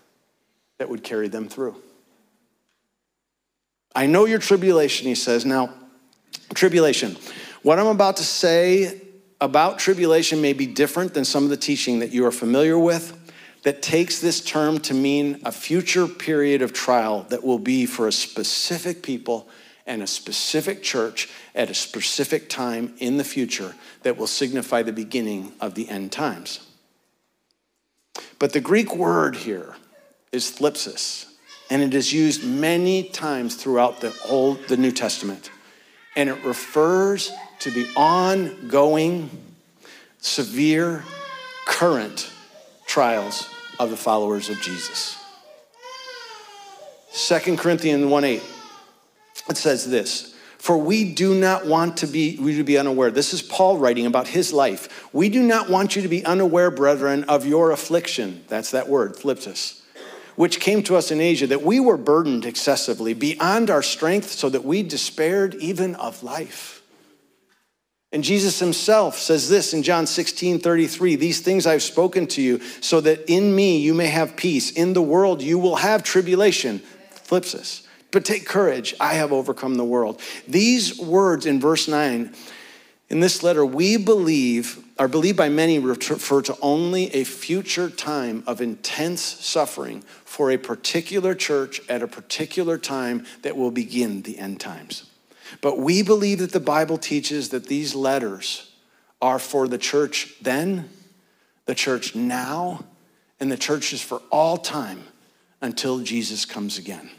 that 0.77 0.89
would 0.89 1.03
carry 1.03 1.27
them 1.27 1.47
through. 1.47 1.75
I 3.95 4.05
know 4.05 4.25
your 4.25 4.39
tribulation, 4.39 5.07
he 5.07 5.15
says. 5.15 5.45
Now, 5.45 5.73
tribulation. 6.53 7.17
What 7.63 7.79
I'm 7.79 7.87
about 7.87 8.17
to 8.17 8.23
say 8.23 9.01
about 9.39 9.79
tribulation 9.79 10.41
may 10.41 10.53
be 10.53 10.67
different 10.67 11.13
than 11.13 11.25
some 11.25 11.45
of 11.45 11.49
the 11.49 11.57
teaching 11.57 11.99
that 11.99 12.11
you 12.11 12.25
are 12.25 12.31
familiar 12.31 12.77
with 12.77 13.17
that 13.63 13.81
takes 13.81 14.19
this 14.19 14.41
term 14.41 14.79
to 14.79 14.93
mean 14.93 15.41
a 15.43 15.51
future 15.51 16.07
period 16.07 16.61
of 16.61 16.73
trial 16.73 17.25
that 17.29 17.43
will 17.43 17.57
be 17.57 17.85
for 17.85 18.07
a 18.07 18.11
specific 18.11 19.01
people 19.01 19.47
and 19.87 20.03
a 20.03 20.07
specific 20.07 20.83
church 20.83 21.29
at 21.53 21.69
a 21.69 21.73
specific 21.73 22.49
time 22.49 22.93
in 22.99 23.17
the 23.17 23.23
future 23.23 23.75
that 24.03 24.17
will 24.17 24.27
signify 24.27 24.83
the 24.83 24.93
beginning 24.93 25.51
of 25.59 25.75
the 25.75 25.89
end 25.89 26.11
times. 26.11 26.59
But 28.39 28.53
the 28.53 28.61
Greek 28.61 28.95
word 28.95 29.35
here 29.35 29.75
is 30.31 30.51
thlipsis, 30.51 31.25
and 31.69 31.81
it 31.81 31.93
is 31.93 32.13
used 32.13 32.43
many 32.43 33.03
times 33.03 33.55
throughout 33.55 34.01
the 34.01 34.15
Old, 34.27 34.67
the 34.67 34.77
New 34.77 34.91
Testament. 34.91 35.49
And 36.15 36.29
it 36.29 36.43
refers 36.43 37.31
to 37.59 37.71
the 37.71 37.87
ongoing, 37.95 39.29
severe, 40.19 41.03
current 41.65 42.31
trials 42.85 43.49
of 43.79 43.89
the 43.89 43.97
followers 43.97 44.49
of 44.49 44.61
Jesus. 44.61 45.17
2 47.27 47.57
Corinthians 47.57 48.05
1 48.05 48.23
8, 48.23 48.43
it 49.49 49.57
says 49.57 49.89
this. 49.89 50.33
For 50.57 50.77
we 50.77 51.13
do 51.13 51.35
not 51.35 51.67
want 51.67 51.97
to 51.97 52.07
be, 52.07 52.37
we 52.39 52.55
to 52.57 52.63
be 52.63 52.77
unaware. 52.77 53.11
This 53.11 53.33
is 53.33 53.43
Paul 53.43 53.77
writing 53.77 54.07
about 54.07 54.27
his 54.27 54.51
life. 54.51 55.07
We 55.13 55.29
do 55.29 55.43
not 55.43 55.69
want 55.69 55.95
you 55.95 56.01
to 56.01 56.07
be 56.07 56.25
unaware, 56.25 56.71
brethren, 56.71 57.23
of 57.25 57.45
your 57.45 57.69
affliction. 57.71 58.43
That's 58.47 58.71
that 58.71 58.89
word, 58.89 59.15
thlipsis 59.15 59.81
which 60.35 60.59
came 60.59 60.83
to 60.83 60.95
us 60.95 61.11
in 61.11 61.21
Asia, 61.21 61.47
that 61.47 61.61
we 61.61 61.79
were 61.79 61.97
burdened 61.97 62.45
excessively 62.45 63.13
beyond 63.13 63.69
our 63.69 63.81
strength, 63.81 64.31
so 64.31 64.49
that 64.49 64.65
we 64.65 64.83
despaired 64.83 65.55
even 65.55 65.95
of 65.95 66.23
life. 66.23 66.81
And 68.11 68.23
Jesus 68.23 68.59
himself 68.59 69.17
says 69.17 69.49
this 69.49 69.73
in 69.73 69.83
John 69.83 70.07
16 70.07 70.59
33 70.59 71.15
These 71.15 71.41
things 71.41 71.65
I've 71.65 71.83
spoken 71.83 72.27
to 72.27 72.41
you, 72.41 72.61
so 72.79 73.01
that 73.01 73.29
in 73.29 73.53
me 73.53 73.77
you 73.77 73.93
may 73.93 74.07
have 74.07 74.37
peace. 74.37 74.71
In 74.71 74.93
the 74.93 75.01
world 75.01 75.41
you 75.41 75.59
will 75.59 75.75
have 75.77 76.03
tribulation. 76.03 76.81
Thlipsis. 77.27 77.85
But 78.11 78.23
take 78.23 78.45
courage, 78.45 78.95
I 78.99 79.15
have 79.15 79.33
overcome 79.33 79.75
the 79.75 79.83
world. 79.83 80.21
These 80.47 80.97
words 80.97 81.45
in 81.45 81.59
verse 81.59 81.87
9 81.89 82.33
in 83.09 83.19
this 83.19 83.43
letter, 83.43 83.65
we 83.65 83.97
believe, 83.97 84.83
are 84.97 85.07
believed 85.07 85.37
by 85.37 85.49
many, 85.49 85.77
refer 85.77 86.41
to 86.41 86.57
only 86.61 87.13
a 87.13 87.23
future 87.23 87.89
time 87.89 88.43
of 88.47 88.61
intense 88.61 89.21
suffering 89.21 90.01
for 90.23 90.51
a 90.51 90.57
particular 90.57 91.35
church 91.35 91.81
at 91.89 92.01
a 92.01 92.07
particular 92.07 92.77
time 92.77 93.25
that 93.41 93.57
will 93.57 93.71
begin 93.71 94.21
the 94.21 94.37
end 94.37 94.59
times. 94.59 95.09
But 95.61 95.79
we 95.79 96.01
believe 96.01 96.39
that 96.39 96.53
the 96.53 96.59
Bible 96.59 96.97
teaches 96.97 97.49
that 97.49 97.67
these 97.67 97.93
letters 97.93 98.71
are 99.21 99.39
for 99.39 99.67
the 99.67 99.77
church 99.77 100.33
then, 100.41 100.89
the 101.65 101.75
church 101.75 102.15
now, 102.15 102.85
and 103.39 103.51
the 103.51 103.57
church 103.57 103.91
is 103.91 104.01
for 104.01 104.21
all 104.31 104.57
time 104.57 105.03
until 105.61 105.99
Jesus 105.99 106.45
comes 106.45 106.77
again 106.77 107.09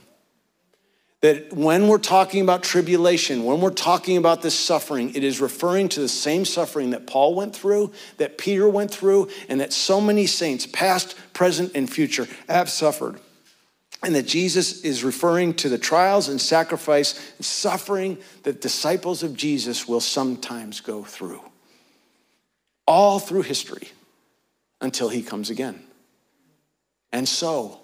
that 1.27 1.53
when 1.53 1.89
we're 1.89 1.99
talking 1.99 2.41
about 2.41 2.63
tribulation, 2.63 3.43
when 3.43 3.61
we're 3.61 3.71
talking 3.71 4.17
about 4.17 4.43
this 4.43 4.55
suffering, 4.55 5.13
it 5.17 5.25
is 5.25 5.41
referring 5.41 5.89
to 5.89 5.99
the 5.99 6.09
same 6.09 6.45
suffering 6.45 6.91
that 6.91 7.09
Paul 7.09 7.35
went 7.35 7.53
through, 7.53 7.93
that 8.19 8.39
Peter 8.39 8.69
went 8.69 8.93
through, 8.93 9.29
and 9.49 9.61
that 9.61 9.73
so 9.73 10.01
many 10.01 10.27
saints, 10.27 10.67
past, 10.67 11.17
present, 11.33 11.73
and 11.75 11.91
future, 11.91 12.29
have 12.49 12.71
suffered. 12.71 13.19
And 14.05 14.15
that 14.15 14.29
Jesus 14.29 14.83
is 14.83 15.03
referring 15.03 15.55
to 15.55 15.69
the 15.69 15.79
trials 15.79 16.29
and 16.29 16.41
sacrifice 16.41 17.19
and 17.39 17.45
suffering 17.45 18.19
that 18.45 18.61
disciples 18.61 19.25
of 19.25 19.35
Jesus 19.35 19.89
will 19.89 20.01
sometimes 20.01 20.81
go 20.81 21.03
through. 21.03 21.43
All 22.87 23.19
through 23.19 23.43
history 23.43 23.89
until 24.81 25.09
he 25.09 25.25
comes 25.25 25.51
again. 25.51 25.83
And 27.11 27.29
so 27.29 27.81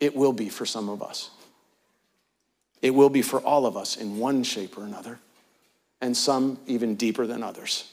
it 0.00 0.16
will 0.16 0.32
be 0.32 0.48
for 0.48 0.64
some 0.64 0.88
of 0.88 1.02
us. 1.02 1.28
It 2.82 2.90
will 2.90 3.08
be 3.08 3.22
for 3.22 3.40
all 3.40 3.64
of 3.64 3.76
us 3.76 3.96
in 3.96 4.18
one 4.18 4.42
shape 4.42 4.76
or 4.76 4.82
another, 4.82 5.20
and 6.00 6.16
some 6.16 6.58
even 6.66 6.96
deeper 6.96 7.26
than 7.26 7.42
others. 7.44 7.88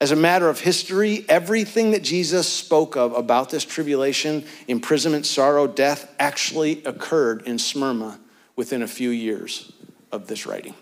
As 0.00 0.12
a 0.12 0.16
matter 0.16 0.48
of 0.48 0.60
history, 0.60 1.26
everything 1.28 1.90
that 1.90 2.02
Jesus 2.02 2.48
spoke 2.48 2.96
of 2.96 3.12
about 3.12 3.50
this 3.50 3.64
tribulation, 3.64 4.44
imprisonment, 4.66 5.26
sorrow, 5.26 5.66
death, 5.66 6.14
actually 6.18 6.82
occurred 6.84 7.42
in 7.42 7.58
Smyrna 7.58 8.18
within 8.56 8.82
a 8.82 8.88
few 8.88 9.10
years 9.10 9.72
of 10.10 10.26
this 10.26 10.46
writing. 10.46 10.74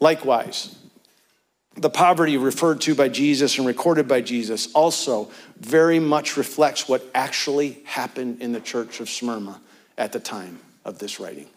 Likewise, 0.00 0.78
the 1.76 1.90
poverty 1.90 2.38
referred 2.38 2.80
to 2.82 2.94
by 2.94 3.08
Jesus 3.08 3.58
and 3.58 3.66
recorded 3.66 4.08
by 4.08 4.22
Jesus 4.22 4.72
also 4.72 5.30
very 5.58 5.98
much 5.98 6.38
reflects 6.38 6.88
what 6.88 7.04
actually 7.14 7.82
happened 7.84 8.40
in 8.40 8.52
the 8.52 8.60
church 8.60 9.00
of 9.00 9.10
Smyrna 9.10 9.60
at 9.98 10.12
the 10.12 10.20
time 10.20 10.58
of 10.86 10.98
this 10.98 11.20
writing. 11.20 11.48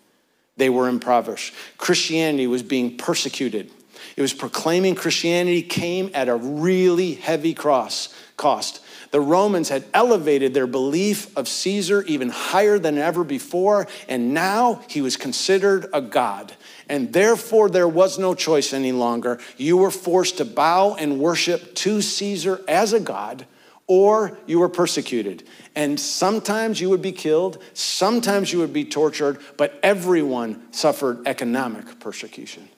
They 0.57 0.69
were 0.69 0.89
impoverished. 0.89 1.53
Christianity 1.77 2.47
was 2.47 2.63
being 2.63 2.97
persecuted. 2.97 3.71
It 4.17 4.21
was 4.21 4.33
proclaiming 4.33 4.95
Christianity 4.95 5.61
came 5.61 6.09
at 6.13 6.27
a 6.27 6.35
really 6.35 7.13
heavy 7.13 7.53
cross, 7.53 8.13
cost. 8.35 8.81
The 9.11 9.21
Romans 9.21 9.69
had 9.69 9.85
elevated 9.93 10.53
their 10.53 10.67
belief 10.67 11.35
of 11.37 11.47
Caesar 11.47 12.03
even 12.03 12.29
higher 12.29 12.77
than 12.77 12.97
ever 12.97 13.23
before, 13.23 13.87
and 14.07 14.33
now 14.33 14.81
he 14.87 15.01
was 15.01 15.15
considered 15.15 15.87
a 15.93 16.01
god. 16.01 16.53
And 16.87 17.13
therefore, 17.13 17.69
there 17.69 17.87
was 17.87 18.19
no 18.19 18.35
choice 18.35 18.73
any 18.73 18.91
longer. 18.91 19.39
You 19.57 19.77
were 19.77 19.91
forced 19.91 20.37
to 20.37 20.45
bow 20.45 20.95
and 20.95 21.19
worship 21.19 21.75
to 21.75 22.01
Caesar 22.01 22.61
as 22.67 22.93
a 22.93 22.99
god, 22.99 23.45
or 23.89 24.37
you 24.45 24.59
were 24.59 24.69
persecuted. 24.69 25.43
And 25.75 25.99
sometimes 25.99 26.79
you 26.79 26.89
would 26.89 27.01
be 27.01 27.11
killed, 27.11 27.61
sometimes 27.73 28.53
you 28.53 28.59
would 28.59 28.71
be 28.71 28.85
tortured, 28.85 29.39
but 29.57 29.77
everyone 29.83 30.71
suffered 30.71 31.27
economic 31.27 31.99
persecution 31.99 32.69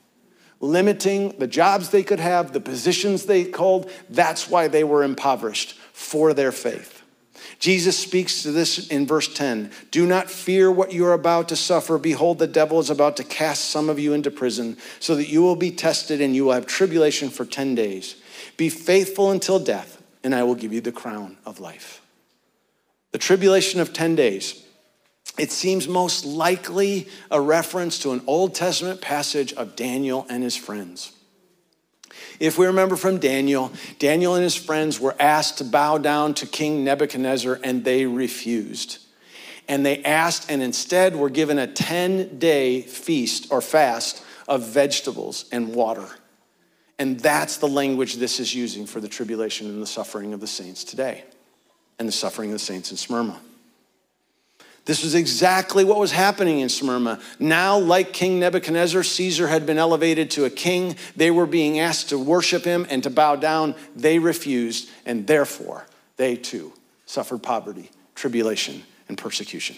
limiting 0.62 1.30
the 1.40 1.48
jobs 1.48 1.90
they 1.90 2.04
could 2.04 2.20
have, 2.20 2.54
the 2.54 2.62
positions 2.62 3.26
they 3.26 3.44
called, 3.44 3.92
That's 4.10 4.50
why 4.50 4.68
they 4.68 4.84
were 4.84 5.04
impoverished 5.04 5.74
for 5.92 6.34
their 6.34 6.52
faith. 6.52 7.02
Jesus 7.60 7.98
speaks 7.98 8.44
to 8.44 8.52
this 8.52 8.88
in 8.88 9.06
verse 9.06 9.32
10 9.34 9.72
Do 9.90 10.06
not 10.06 10.30
fear 10.30 10.72
what 10.72 10.94
you 10.94 11.06
are 11.06 11.14
about 11.14 11.50
to 11.50 11.56
suffer. 11.56 11.98
Behold, 11.98 12.40
the 12.40 12.48
devil 12.48 12.80
is 12.80 12.90
about 12.90 13.18
to 13.18 13.24
cast 13.24 13.66
some 13.66 13.90
of 13.90 14.00
you 14.00 14.14
into 14.14 14.32
prison, 14.32 14.78
so 15.00 15.16
that 15.16 15.30
you 15.30 15.42
will 15.42 15.56
be 15.56 15.72
tested 15.72 16.22
and 16.22 16.36
you 16.36 16.46
will 16.46 16.54
have 16.54 16.68
tribulation 16.68 17.30
for 17.30 17.46
10 17.46 17.76
days. 17.76 18.16
Be 18.58 18.70
faithful 18.70 19.32
until 19.32 19.60
death, 19.60 20.01
and 20.24 20.36
I 20.36 20.44
will 20.44 20.56
give 20.56 20.74
you 20.74 20.82
the 20.82 20.92
crown 20.92 21.38
of 21.46 21.60
life. 21.60 22.02
The 23.12 23.18
tribulation 23.18 23.80
of 23.80 23.94
10 23.94 24.16
days. 24.16 24.64
It 25.38 25.52
seems 25.52 25.88
most 25.88 26.26
likely 26.26 27.08
a 27.30 27.40
reference 27.40 28.00
to 28.00 28.12
an 28.12 28.22
Old 28.28 28.54
Testament 28.54 29.02
passage 29.02 29.54
of 29.54 29.76
Daniel 29.76 30.26
and 30.30 30.44
his 30.44 30.56
friends. 30.56 31.14
If 32.40 32.58
we 32.58 32.66
remember 32.66 32.96
from 32.96 33.20
Daniel, 33.20 33.72
Daniel 34.00 34.36
and 34.36 34.44
his 34.44 34.56
friends 34.56 35.00
were 35.00 35.16
asked 35.20 35.60
to 35.60 35.64
bow 35.64 35.98
down 35.98 36.34
to 36.36 36.46
King 36.46 36.84
Nebuchadnezzar 36.84 37.60
and 37.64 37.84
they 37.84 38.06
refused. 38.06 39.00
And 39.68 39.86
they 39.86 40.04
asked 40.04 40.52
and 40.52 40.62
instead 40.62 41.16
were 41.16 41.30
given 41.30 41.60
a 41.60 41.68
10 41.68 42.40
day 42.40 42.82
feast 42.82 43.52
or 43.52 43.62
fast 43.62 44.24
of 44.48 44.68
vegetables 44.68 45.46
and 45.52 45.74
water. 45.74 46.08
And 47.02 47.20
that's 47.20 47.58
the 47.58 47.68
language 47.68 48.18
this 48.18 48.40
is 48.40 48.54
using 48.54 48.86
for 48.86 49.02
the 49.02 49.08
tribulation 49.08 49.66
and 49.66 49.82
the 49.82 49.88
suffering 49.88 50.34
of 50.34 50.40
the 50.40 50.46
saints 50.46 50.84
today 50.84 51.24
and 51.98 52.08
the 52.08 52.12
suffering 52.12 52.52
of 52.52 52.54
the 52.54 52.60
saints 52.60 52.92
in 52.92 52.98
Smyrna. 52.98 53.40
This 54.86 55.04
was 55.04 55.16
exactly 55.16 55.84
what 55.84 55.98
was 55.98 56.12
happening 56.12 56.60
in 56.60 56.70
Smyrna. 56.70 57.20
Now, 57.40 57.80
like 57.80 58.14
King 58.14 58.40
Nebuchadnezzar, 58.40 59.02
Caesar 59.02 59.48
had 59.48 59.66
been 59.66 59.80
elevated 59.80 60.30
to 60.32 60.46
a 60.46 60.52
king. 60.52 60.96
They 61.16 61.32
were 61.32 61.48
being 61.48 61.80
asked 61.80 62.10
to 62.10 62.20
worship 62.20 62.64
him 62.64 62.86
and 62.88 63.02
to 63.02 63.10
bow 63.10 63.36
down. 63.36 63.74
They 63.96 64.20
refused, 64.20 64.88
and 65.04 65.26
therefore, 65.26 65.88
they 66.18 66.36
too 66.36 66.72
suffered 67.08 67.42
poverty, 67.42 67.90
tribulation, 68.14 68.84
and 69.10 69.18
persecution. 69.18 69.76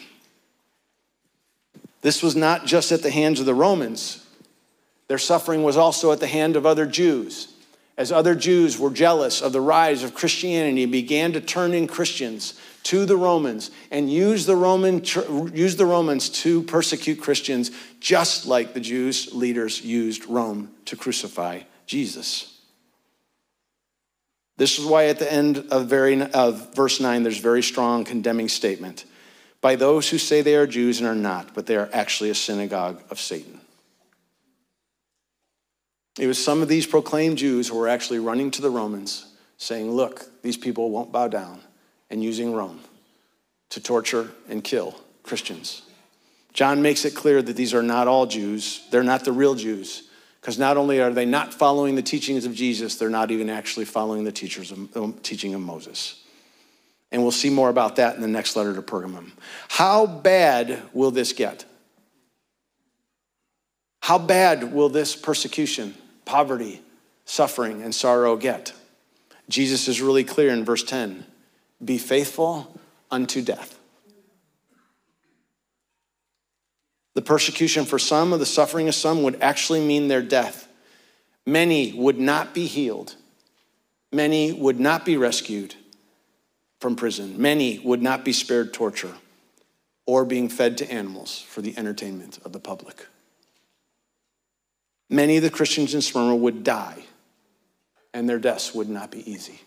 This 2.02 2.22
was 2.22 2.36
not 2.36 2.66
just 2.66 2.92
at 2.92 3.02
the 3.02 3.12
hands 3.12 3.40
of 3.40 3.46
the 3.46 3.56
Romans, 3.56 4.23
their 5.08 5.18
suffering 5.18 5.64
was 5.64 5.78
also 5.78 6.12
at 6.12 6.20
the 6.20 6.28
hand 6.28 6.56
of 6.56 6.66
other 6.66 6.86
Jews. 6.86 7.50
As 7.98 8.12
other 8.12 8.34
Jews 8.34 8.80
were 8.80 8.90
jealous 8.90 9.42
of 9.42 9.54
the 9.54 9.62
rise 9.62 10.04
of 10.04 10.16
Christianity 10.16 10.84
and 10.84 10.92
began 10.92 11.34
to 11.34 11.42
turn 11.42 11.74
in 11.74 11.88
Christians, 11.88 12.60
to 12.84 13.06
the 13.06 13.16
Romans 13.16 13.72
and 13.92 14.12
use 14.12 14.46
the, 14.46 14.56
Roman, 14.56 15.04
use 15.54 15.76
the 15.76 15.86
Romans 15.86 16.30
to 16.30 16.64
persecute 16.64 17.22
Christians, 17.22 17.72
just 18.00 18.46
like 18.46 18.74
the 18.74 18.80
Jews 18.80 19.34
leaders 19.34 19.82
used 19.82 20.28
Rome 20.28 20.72
to 20.86 20.96
crucify 20.96 21.62
Jesus. 21.86 22.50
This 24.58 24.78
is 24.78 24.86
why 24.86 25.06
at 25.06 25.20
the 25.20 25.32
end 25.32 25.66
of, 25.72 25.88
very, 25.88 26.22
of 26.22 26.76
verse 26.76 27.00
9, 27.00 27.24
there's 27.24 27.40
a 27.40 27.42
very 27.42 27.64
strong 27.64 28.04
condemning 28.04 28.50
statement 28.50 29.06
by 29.62 29.76
those 29.76 30.10
who 30.10 30.18
say 30.18 30.42
they 30.42 30.56
are 30.56 30.68
Jews 30.68 31.00
and 31.00 31.08
are 31.08 31.16
not, 31.16 31.56
but 31.56 31.66
they 31.66 31.78
are 31.78 31.90
actually 31.94 32.30
a 32.30 32.36
synagogue 32.36 33.02
of 33.10 33.20
Satan. 33.20 33.62
It 36.20 36.28
was 36.28 36.44
some 36.44 36.62
of 36.62 36.68
these 36.68 36.86
proclaimed 36.86 37.38
Jews 37.38 37.68
who 37.68 37.78
were 37.78 37.88
actually 37.88 38.20
running 38.20 38.52
to 38.52 38.62
the 38.62 38.70
Romans 38.70 39.26
saying, 39.58 39.92
Look, 39.92 40.42
these 40.42 40.58
people 40.58 40.92
won't 40.92 41.12
bow 41.12 41.28
down 41.28 41.62
and 42.10 42.24
using 42.24 42.54
Rome 42.54 42.80
to 43.70 43.82
torture 43.82 44.32
and 44.48 44.64
kill 44.64 44.96
Christians. 45.24 45.82
John 46.54 46.84
makes 46.84 47.06
it 47.06 47.16
clear 47.16 47.42
that 47.42 47.56
these 47.56 47.74
are 47.74 47.82
not 47.82 48.08
all 48.08 48.28
Jews, 48.28 48.86
they're 48.92 49.04
not 49.04 49.26
the 49.26 49.32
real 49.32 49.56
Jews. 49.56 50.04
Because 50.40 50.60
not 50.60 50.76
only 50.76 51.00
are 51.00 51.10
they 51.10 51.26
not 51.26 51.54
following 51.54 51.96
the 51.96 52.02
teachings 52.02 52.46
of 52.46 52.54
Jesus, 52.54 52.98
they're 52.98 53.10
not 53.10 53.32
even 53.32 53.50
actually 53.50 53.86
following 53.86 54.26
the 54.26 54.32
teachers 54.32 54.74
of, 54.74 54.98
um, 54.98 55.14
teaching 55.24 55.54
of 55.54 55.62
Moses. 55.62 56.22
And 57.14 57.22
we'll 57.22 57.32
see 57.32 57.50
more 57.50 57.70
about 57.70 57.96
that 57.96 58.18
in 58.18 58.22
the 58.22 58.28
next 58.28 58.58
letter 58.58 58.76
to 58.76 58.82
Pergamum. 58.82 59.32
How 59.70 60.06
bad 60.06 60.82
will 60.92 61.12
this 61.12 61.32
get? 61.32 61.64
How 64.02 64.20
bad 64.20 64.74
will 64.74 64.90
this 64.90 65.16
persecution, 65.16 65.96
poverty, 66.26 66.82
suffering, 67.26 67.82
and 67.82 67.94
sorrow 67.94 68.36
get? 68.36 68.74
Jesus 69.50 69.88
is 69.88 70.02
really 70.02 70.24
clear 70.24 70.50
in 70.50 70.66
verse 70.66 70.84
10 70.84 71.26
be 71.84 71.98
faithful 71.98 72.80
unto 73.12 73.42
death. 73.42 73.78
The 77.14 77.22
persecution 77.22 77.86
for 77.86 78.00
some 78.00 78.34
or 78.34 78.38
the 78.38 78.46
suffering 78.46 78.88
of 78.88 78.96
some 78.96 79.22
would 79.24 79.42
actually 79.42 79.86
mean 79.86 80.08
their 80.08 80.22
death. 80.22 80.68
Many 81.46 81.94
would 81.94 82.18
not 82.18 82.54
be 82.54 82.66
healed. 82.66 83.16
Many 84.12 84.52
would 84.52 84.80
not 84.80 85.06
be 85.06 85.18
rescued 85.18 85.76
from 86.80 86.96
prison. 86.96 87.42
Many 87.42 87.80
would 87.80 88.02
not 88.02 88.26
be 88.26 88.34
spared 88.34 88.74
torture 88.74 89.14
or 90.06 90.26
being 90.26 90.50
fed 90.50 90.78
to 90.80 90.92
animals 90.92 91.40
for 91.40 91.62
the 91.62 91.78
entertainment 91.78 92.40
of 92.44 92.52
the 92.52 92.60
public. 92.60 93.08
Many 95.14 95.38
of 95.38 95.44
the 95.44 95.52
Christians 95.52 95.94
in 95.94 96.02
Smyrna 96.02 96.36
would 96.36 96.64
die, 96.64 97.04
and 98.16 98.28
their 98.28 98.40
deaths 98.40 98.74
would 98.74 98.90
not 98.90 99.12
be 99.12 99.32
easy. 99.32 99.62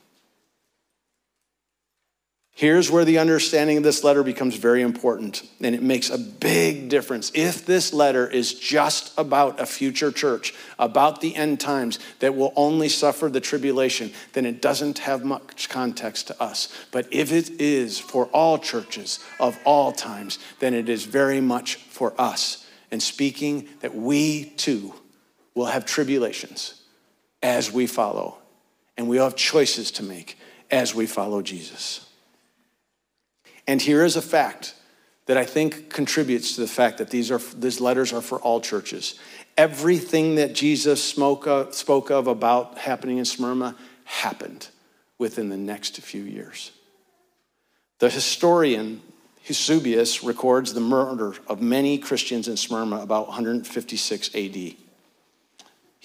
Here's 2.50 2.90
where 2.90 3.04
the 3.04 3.18
understanding 3.18 3.76
of 3.76 3.84
this 3.84 4.02
letter 4.02 4.24
becomes 4.24 4.56
very 4.56 4.82
important, 4.82 5.48
and 5.60 5.72
it 5.72 5.84
makes 5.84 6.10
a 6.10 6.18
big 6.18 6.88
difference. 6.88 7.30
If 7.32 7.64
this 7.64 7.92
letter 7.92 8.28
is 8.28 8.54
just 8.54 9.16
about 9.16 9.60
a 9.60 9.66
future 9.66 10.10
church, 10.10 10.52
about 10.80 11.20
the 11.20 11.36
end 11.36 11.60
times 11.60 12.00
that 12.18 12.34
will 12.34 12.52
only 12.56 12.88
suffer 12.88 13.28
the 13.28 13.40
tribulation, 13.40 14.10
then 14.32 14.46
it 14.46 14.60
doesn't 14.60 14.98
have 14.98 15.24
much 15.24 15.68
context 15.68 16.26
to 16.26 16.42
us. 16.42 16.74
But 16.90 17.06
if 17.12 17.30
it 17.30 17.60
is 17.60 18.00
for 18.00 18.26
all 18.32 18.58
churches 18.58 19.20
of 19.38 19.56
all 19.64 19.92
times, 19.92 20.40
then 20.58 20.74
it 20.74 20.88
is 20.88 21.04
very 21.04 21.40
much 21.40 21.76
for 21.76 22.20
us. 22.20 22.66
And 22.90 23.00
speaking 23.00 23.68
that 23.78 23.94
we 23.94 24.46
too 24.56 24.92
will 25.56 25.66
have 25.66 25.84
tribulations 25.84 26.82
as 27.42 27.72
we 27.72 27.88
follow, 27.88 28.38
and 28.96 29.08
we'll 29.08 29.24
have 29.24 29.34
choices 29.34 29.90
to 29.90 30.04
make 30.04 30.38
as 30.70 30.94
we 30.94 31.06
follow 31.06 31.42
Jesus. 31.42 32.06
And 33.66 33.82
here 33.82 34.04
is 34.04 34.14
a 34.14 34.22
fact 34.22 34.74
that 35.24 35.36
I 35.36 35.44
think 35.44 35.90
contributes 35.90 36.54
to 36.54 36.60
the 36.60 36.68
fact 36.68 36.98
that 36.98 37.10
these, 37.10 37.32
are, 37.32 37.40
these 37.56 37.80
letters 37.80 38.12
are 38.12 38.20
for 38.20 38.38
all 38.38 38.60
churches. 38.60 39.18
Everything 39.56 40.36
that 40.36 40.54
Jesus 40.54 41.02
spoke 41.02 41.48
of, 41.48 41.74
spoke 41.74 42.10
of 42.10 42.28
about 42.28 42.78
happening 42.78 43.18
in 43.18 43.24
Smyrna 43.24 43.74
happened 44.04 44.68
within 45.18 45.48
the 45.48 45.56
next 45.56 45.96
few 45.96 46.22
years. 46.22 46.70
The 47.98 48.10
historian 48.10 49.00
Eusebius 49.46 50.22
records 50.22 50.74
the 50.74 50.80
murder 50.80 51.34
of 51.48 51.62
many 51.62 51.98
Christians 51.98 52.46
in 52.46 52.56
Smyrna 52.56 53.00
about 53.00 53.28
156 53.28 54.34
AD. 54.34 54.85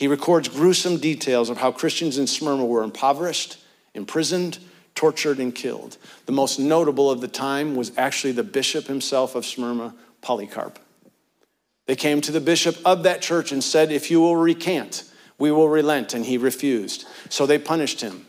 He 0.01 0.07
records 0.07 0.47
gruesome 0.47 0.97
details 0.97 1.51
of 1.51 1.59
how 1.59 1.71
Christians 1.71 2.17
in 2.17 2.25
Smyrna 2.25 2.65
were 2.65 2.81
impoverished, 2.81 3.57
imprisoned, 3.93 4.57
tortured, 4.95 5.37
and 5.37 5.53
killed. 5.53 5.97
The 6.25 6.31
most 6.31 6.57
notable 6.57 7.11
of 7.11 7.21
the 7.21 7.27
time 7.27 7.75
was 7.75 7.95
actually 7.99 8.31
the 8.31 8.43
bishop 8.43 8.87
himself 8.87 9.35
of 9.35 9.45
Smyrna, 9.45 9.93
Polycarp. 10.21 10.79
They 11.85 11.95
came 11.95 12.19
to 12.21 12.31
the 12.31 12.41
bishop 12.41 12.77
of 12.83 13.03
that 13.03 13.21
church 13.21 13.51
and 13.51 13.63
said, 13.63 13.91
If 13.91 14.09
you 14.09 14.19
will 14.21 14.35
recant, 14.35 15.03
we 15.37 15.51
will 15.51 15.69
relent. 15.69 16.15
And 16.15 16.25
he 16.25 16.39
refused. 16.39 17.05
So 17.29 17.45
they 17.45 17.59
punished 17.59 18.01
him. 18.01 18.25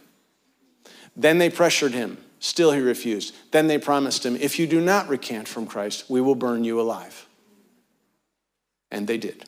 Then 1.16 1.38
they 1.38 1.48
pressured 1.48 1.94
him. 1.94 2.18
Still 2.38 2.72
he 2.72 2.82
refused. 2.82 3.34
Then 3.50 3.68
they 3.68 3.78
promised 3.78 4.26
him, 4.26 4.36
If 4.36 4.58
you 4.58 4.66
do 4.66 4.82
not 4.82 5.08
recant 5.08 5.48
from 5.48 5.66
Christ, 5.66 6.04
we 6.10 6.20
will 6.20 6.34
burn 6.34 6.64
you 6.64 6.78
alive. 6.78 7.26
And 8.90 9.06
they 9.06 9.16
did. 9.16 9.46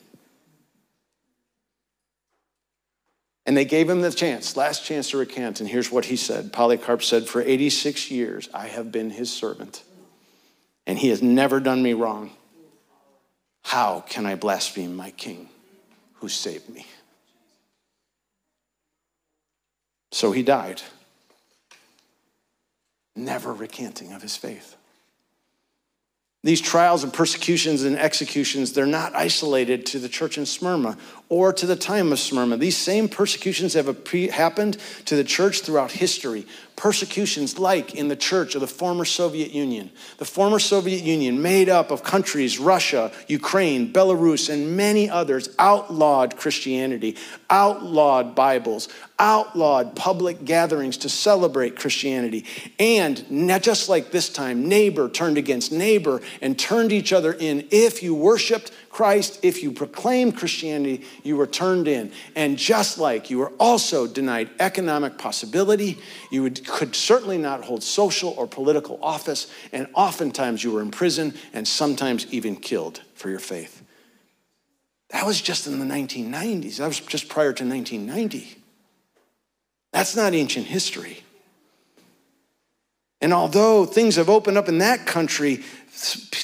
And 3.47 3.57
they 3.57 3.65
gave 3.65 3.91
him 3.91 4.01
the 4.01 4.11
chance, 4.11 4.57
last 4.57 4.85
chance 4.85 5.11
to 5.11 5.19
recant. 5.19 5.61
And 5.61 5.69
here's 5.69 5.91
what 5.91 6.07
he 6.07 6.17
said 6.17 6.53
Polycarp 6.53 7.03
said, 7.03 7.27
For 7.27 7.43
86 7.43 8.11
years 8.11 8.49
I 8.55 8.69
have 8.69 8.91
been 8.91 9.11
his 9.11 9.33
servant, 9.33 9.83
and 10.87 10.99
he 10.99 11.09
has 11.09 11.23
never 11.23 11.61
done 11.61 11.83
me 11.83 11.93
wrong. 11.93 12.31
How 13.65 14.01
can 14.01 14.27
I 14.27 14.35
blaspheme 14.35 14.95
my 14.95 15.11
king 15.11 15.49
who 16.15 16.29
saved 16.29 16.69
me? 16.69 16.87
So 20.13 20.33
he 20.33 20.43
died, 20.43 20.81
never 23.17 23.53
recanting 23.53 24.13
of 24.13 24.23
his 24.23 24.37
faith. 24.37 24.77
These 26.45 26.61
trials 26.61 27.05
and 27.05 27.11
persecutions 27.11 27.85
and 27.85 27.99
executions, 27.99 28.75
they're 28.75 28.85
not 28.85 29.17
isolated 29.17 29.87
to 29.87 29.99
the 29.99 30.11
church 30.11 30.37
in 30.37 30.45
Smyrna 30.45 30.99
or 31.31 31.55
to 31.55 31.65
the 31.65 31.75
time 31.75 32.13
of 32.13 32.19
Smyrna. 32.19 32.59
These 32.59 32.77
same 32.77 33.09
persecutions 33.09 33.73
have 33.73 33.87
happened 34.31 34.77
to 35.07 35.17
the 35.17 35.25
church 35.25 35.63
throughout 35.63 35.91
history. 35.91 36.47
Persecutions 36.77 37.59
like 37.59 37.95
in 37.95 38.09
the 38.09 38.17
church 38.17 38.55
of 38.55 38.61
the 38.61 38.67
former 38.67 39.07
Soviet 39.07 39.53
Union. 39.53 39.91
The 40.19 40.27
former 40.27 40.59
Soviet 40.59 41.03
Union, 41.03 41.41
made 41.41 41.71
up 41.71 41.91
of 41.91 42.03
countries 42.03 42.59
Russia, 42.59 43.11
Ukraine, 43.27 43.91
Belarus, 43.91 44.53
and 44.53 44.77
many 44.77 45.09
others, 45.09 45.49
outlawed 45.59 46.37
Christianity, 46.37 47.17
outlawed 47.49 48.35
Bibles, 48.35 48.91
outlawed 49.19 49.95
public 49.95 50.45
gatherings 50.45 50.97
to 50.99 51.09
celebrate 51.09 51.77
Christianity. 51.77 52.45
And 52.79 53.25
just 53.63 53.89
like 53.89 54.11
this 54.11 54.29
time, 54.29 54.69
neighbor 54.69 55.09
turned 55.09 55.39
against 55.39 55.71
neighbor 55.73 56.21
and 56.41 56.59
turned 56.59 56.93
each 56.93 57.13
other 57.13 57.33
in. 57.33 57.69
If 57.71 58.03
you 58.03 58.15
worshiped 58.15 58.73
Christ, 58.91 59.41
if 59.43 59.63
you 59.63 59.73
proclaimed 59.73 60.37
Christianity, 60.37 61.05
you 61.23 61.37
were 61.37 61.47
turned 61.47 61.89
in. 61.89 62.13
And 62.35 62.57
just 62.57 62.99
like 62.99 63.31
you 63.31 63.39
were 63.39 63.53
also 63.59 64.07
denied 64.07 64.51
economic 64.61 65.19
possibility, 65.19 65.99
you 66.31 66.43
would, 66.43 66.67
could 66.67 66.95
certainly 66.95 67.39
not 67.39 67.65
hold 67.65 67.83
social 67.83 68.31
or 68.37 68.47
political 68.47 68.99
office, 69.03 69.51
and 69.73 69.89
oftentimes 69.95 70.63
you 70.63 70.73
were 70.73 70.83
in 70.83 70.91
prison 70.91 71.35
and 71.53 71.67
sometimes 71.67 72.33
even 72.33 72.57
killed 72.57 73.01
for 73.15 73.31
your 73.31 73.41
faith. 73.41 73.83
That 75.11 75.27
was 75.27 75.41
just 75.41 75.67
in 75.67 75.79
the 75.79 75.85
1990s. 75.85 76.79
That 76.79 76.89
was 76.89 77.01
just 77.01 77.29
prior 77.29 77.53
to 77.53 77.65
1990. 77.65 78.64
That's 79.95 80.17
not 80.17 80.35
ancient 80.35 80.67
history. 80.67 81.23
And 83.21 83.33
although 83.33 83.87
things 83.87 84.17
have 84.17 84.29
opened 84.29 84.59
up 84.59 84.69
in 84.69 84.79
that 84.79 85.07
country, 85.07 85.63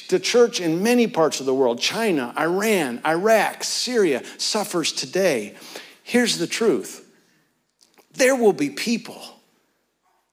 the 0.07 0.21
church 0.21 0.61
in 0.61 0.81
many 0.81 1.05
parts 1.05 1.41
of 1.41 1.45
the 1.45 1.53
world, 1.53 1.77
China, 1.77 2.33
Iran, 2.39 3.01
Iraq, 3.05 3.65
Syria, 3.65 4.23
suffers 4.37 4.93
today. 4.93 5.55
Here's 6.01 6.37
the 6.37 6.47
truth 6.47 7.05
there 8.13 8.37
will 8.37 8.53
be 8.53 8.69
people 8.69 9.21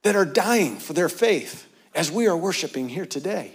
that 0.03 0.15
are 0.15 0.25
dying 0.25 0.77
for 0.77 0.93
their 0.93 1.09
faith 1.09 1.67
as 1.93 2.09
we 2.09 2.25
are 2.27 2.37
worshiping 2.37 2.87
here 2.87 3.05
today. 3.05 3.51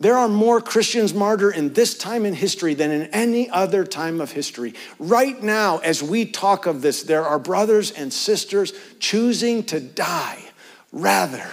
There 0.00 0.16
are 0.16 0.28
more 0.28 0.62
Christians 0.62 1.12
martyred 1.12 1.54
in 1.54 1.74
this 1.74 1.96
time 1.96 2.24
in 2.24 2.32
history 2.32 2.72
than 2.72 2.90
in 2.90 3.02
any 3.08 3.50
other 3.50 3.84
time 3.84 4.22
of 4.22 4.32
history. 4.32 4.72
Right 4.98 5.40
now, 5.42 5.76
as 5.78 6.02
we 6.02 6.24
talk 6.24 6.64
of 6.64 6.80
this, 6.80 7.02
there 7.02 7.24
are 7.24 7.38
brothers 7.38 7.90
and 7.90 8.10
sisters 8.10 8.72
choosing 8.98 9.62
to 9.64 9.78
die 9.78 10.42
rather 10.90 11.46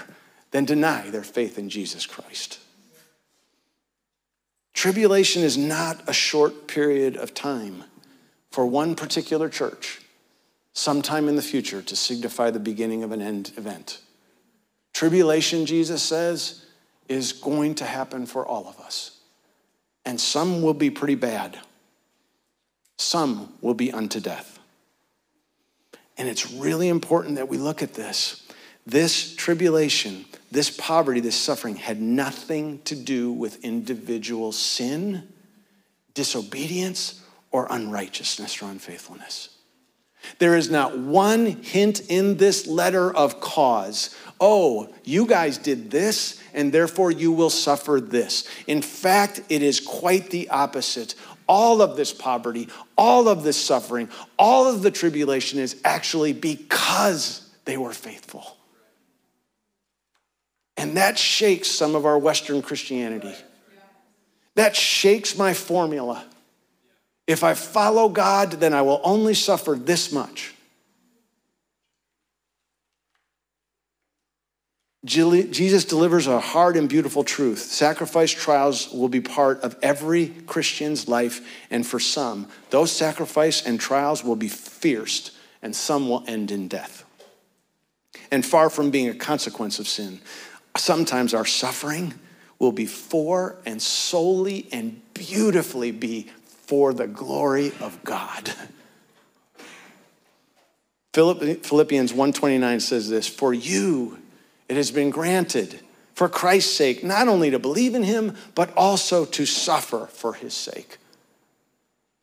than 0.51 0.63
deny 0.63 1.10
their 1.10 1.23
faith 1.23 1.57
in 1.57 1.69
Jesus 1.69 2.05
Christ. 2.05 2.60
Tribulation 4.73 5.43
is 5.43 5.57
not 5.57 6.07
a 6.07 6.13
short 6.13 6.67
period 6.67 7.17
of 7.17 7.33
time 7.33 7.83
for 8.51 8.65
one 8.65 8.95
particular 8.95 9.49
church, 9.49 9.99
sometime 10.71 11.27
in 11.27 11.36
the 11.36 11.41
future, 11.41 11.81
to 11.81 11.95
signify 11.97 12.49
the 12.49 12.60
beginning 12.60 13.03
of 13.03 13.12
an 13.12 13.21
end 13.21 13.51
event. 13.57 13.99
Tribulation, 14.93 15.65
Jesus 15.65 16.01
says, 16.01 16.63
is 17.10 17.34
going 17.34 17.76
to 17.76 17.86
happen 17.86 18.26
for 18.26 18.46
all 18.46 18.67
of 18.67 18.80
us. 18.80 19.20
And 20.06 20.20
some 20.20 20.62
will 20.62 20.74
be 20.74 20.89
pretty 20.89 21.15
bad, 21.15 21.60
some 22.98 23.54
will 23.62 23.74
be 23.74 23.91
unto 23.91 24.20
death. 24.20 24.60
And 26.17 26.28
it's 26.28 26.52
really 26.52 26.89
important 26.89 27.36
that 27.36 27.48
we 27.48 27.58
look 27.58 27.84
at 27.84 27.93
this. 27.93 28.43
This 28.88 29.36
tribulation, 29.36 30.26
this 30.50 30.70
poverty, 30.72 31.20
this 31.20 31.36
suffering 31.36 31.76
had 31.76 32.02
nothing 32.02 32.82
to 32.84 32.96
do 32.96 33.32
with 33.32 33.63
individual 33.63 34.54
sin, 34.54 35.28
disobedience, 36.13 37.22
or 37.52 37.67
unrighteousness 37.70 38.62
or 38.62 38.72
unfaithfulness. 38.72 39.57
There 40.39 40.55
is 40.55 40.69
not 40.69 40.97
one 40.97 41.45
hint 41.45 42.01
in 42.09 42.37
this 42.37 42.67
letter 42.67 43.13
of 43.15 43.39
cause. 43.39 44.15
Oh, 44.39 44.93
you 45.03 45.25
guys 45.25 45.57
did 45.57 45.89
this, 45.89 46.41
and 46.53 46.71
therefore 46.71 47.11
you 47.11 47.31
will 47.31 47.49
suffer 47.49 47.99
this. 47.99 48.47
In 48.67 48.81
fact, 48.81 49.41
it 49.49 49.63
is 49.63 49.79
quite 49.79 50.29
the 50.29 50.49
opposite. 50.49 51.15
All 51.47 51.81
of 51.81 51.95
this 51.95 52.13
poverty, 52.13 52.67
all 52.97 53.27
of 53.27 53.43
this 53.43 53.63
suffering, 53.63 54.09
all 54.37 54.67
of 54.67 54.83
the 54.83 54.91
tribulation 54.91 55.59
is 55.59 55.79
actually 55.85 56.33
because 56.33 57.49
they 57.65 57.77
were 57.77 57.93
faithful. 57.93 58.57
And 60.75 60.97
that 60.97 61.17
shakes 61.17 61.69
some 61.69 61.95
of 61.95 62.05
our 62.05 62.19
Western 62.19 62.61
Christianity. 62.61 63.33
That 64.55 64.75
shakes 64.75 65.37
my 65.37 65.53
formula. 65.53 66.25
If 67.27 67.43
I 67.43 67.53
follow 67.53 68.07
God, 68.07 68.51
then 68.53 68.73
I 68.73 68.81
will 68.81 69.01
only 69.03 69.33
suffer 69.33 69.75
this 69.75 70.11
much. 70.11 70.53
Jesus 75.03 75.85
delivers 75.85 76.27
a 76.27 76.39
hard 76.39 76.75
and 76.75 76.89
beautiful 76.89 77.23
truth. 77.23 77.59
Sacrifice 77.59 78.31
trials 78.31 78.91
will 78.91 79.07
be 79.07 79.21
part 79.21 79.61
of 79.61 79.77
every 79.81 80.27
Christian's 80.47 81.07
life, 81.07 81.47
and 81.69 81.85
for 81.85 81.99
some, 81.99 82.47
those 82.71 82.91
sacrifice 82.91 83.65
and 83.65 83.79
trials 83.79 84.23
will 84.23 84.35
be 84.35 84.49
fierce, 84.49 85.31
and 85.61 85.73
some 85.75 86.09
will 86.09 86.25
end 86.27 86.51
in 86.51 86.67
death. 86.67 87.05
And 88.31 88.45
far 88.45 88.69
from 88.69 88.89
being 88.89 89.07
a 89.07 89.13
consequence 89.13 89.79
of 89.79 89.87
sin, 89.87 90.19
sometimes 90.75 91.33
our 91.33 91.45
suffering 91.45 92.13
will 92.59 92.73
be 92.73 92.85
for 92.85 93.55
and 93.65 93.81
solely 93.81 94.67
and 94.71 95.01
beautifully 95.13 95.91
be 95.91 96.29
for 96.67 96.93
the 96.93 97.08
glory 97.08 97.71
of 97.82 98.03
God. 98.03 98.53
Philippians 101.13 102.13
1:29 102.13 102.80
says 102.80 103.10
this, 103.10 103.27
"For 103.27 103.53
you 103.53 104.19
it 104.69 104.75
has 104.75 104.91
been 104.91 105.10
granted 105.10 105.80
for 106.13 106.27
Christ's 106.27 106.75
sake, 106.75 107.03
not 107.03 107.27
only 107.27 107.51
to 107.51 107.60
believe 107.60 107.93
in 107.93 108.01
him, 108.01 108.36
but 108.56 108.75
also 108.75 109.23
to 109.25 109.45
suffer 109.45 110.08
for 110.12 110.34
his 110.34 110.53
sake. 110.53 110.97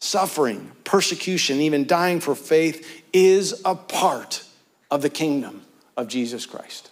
Suffering, 0.01 0.73
persecution, 0.83 1.61
even 1.61 1.87
dying 1.87 2.19
for 2.19 2.35
faith 2.35 3.03
is 3.13 3.63
a 3.65 3.77
part 3.77 4.45
of 4.91 5.01
the 5.01 5.09
kingdom 5.09 5.63
of 5.97 6.09
Jesus 6.09 6.45
Christ. 6.45 6.91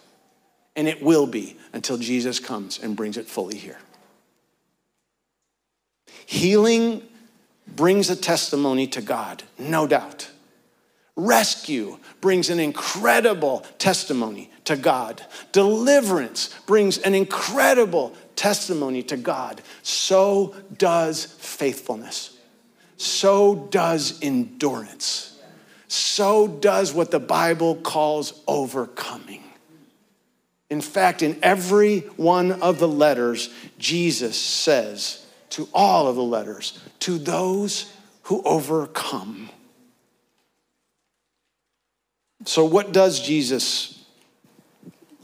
And 0.77 0.87
it 0.87 1.03
will 1.03 1.27
be 1.27 1.57
until 1.73 1.97
Jesus 1.97 2.39
comes 2.39 2.79
and 2.79 2.95
brings 2.95 3.17
it 3.17 3.27
fully 3.27 3.57
here. 3.57 3.79
Healing 6.25 7.03
brings 7.67 8.09
a 8.09 8.15
testimony 8.15 8.87
to 8.87 9.01
God, 9.01 9.43
no 9.57 9.87
doubt. 9.87 10.29
Rescue 11.15 11.99
brings 12.21 12.49
an 12.49 12.59
incredible 12.59 13.59
testimony 13.77 14.49
to 14.65 14.75
God. 14.75 15.21
Deliverance 15.51 16.53
brings 16.65 16.97
an 16.97 17.13
incredible 17.13 18.15
testimony 18.35 19.03
to 19.03 19.17
God. 19.17 19.61
So 19.83 20.55
does 20.77 21.25
faithfulness. 21.25 22.35
So 22.97 23.67
does 23.69 24.19
endurance. 24.21 25.39
So 25.87 26.47
does 26.47 26.93
what 26.93 27.11
the 27.11 27.19
Bible 27.19 27.75
calls 27.75 28.41
overcoming. 28.47 29.43
In 30.71 30.81
fact, 30.81 31.21
in 31.21 31.37
every 31.43 31.99
one 32.17 32.51
of 32.63 32.79
the 32.79 32.87
letters, 32.87 33.53
Jesus 33.77 34.35
says 34.35 35.22
to 35.53 35.69
all 35.71 36.07
of 36.07 36.15
the 36.15 36.23
letters, 36.23 36.79
to 36.99 37.19
those 37.19 37.93
who 38.23 38.41
overcome. 38.43 39.49
So, 42.45 42.65
what 42.65 42.91
does 42.91 43.19
Jesus? 43.19 44.03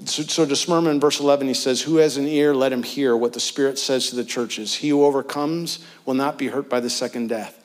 So, 0.06 0.22
so 0.22 0.46
to 0.46 0.56
Smyrna 0.56 0.92
in 0.92 1.00
verse 1.00 1.20
11, 1.20 1.48
he 1.48 1.54
says, 1.56 1.82
Who 1.82 1.98
has 1.98 2.18
an 2.18 2.28
ear, 2.28 2.54
let 2.54 2.72
him 2.72 2.84
hear 2.84 3.18
what 3.18 3.34
the 3.34 3.40
Spirit 3.40 3.80
says 3.80 4.12
to 4.12 4.16
the 4.16 4.24
churches. 4.24 4.76
He 4.76 4.90
who 4.90 5.04
overcomes 5.04 5.84
will 6.06 6.14
not 6.14 6.38
be 6.38 6.48
hurt 6.48 6.70
by 6.70 6.80
the 6.80 6.92
second 6.92 7.30
death. 7.30 7.56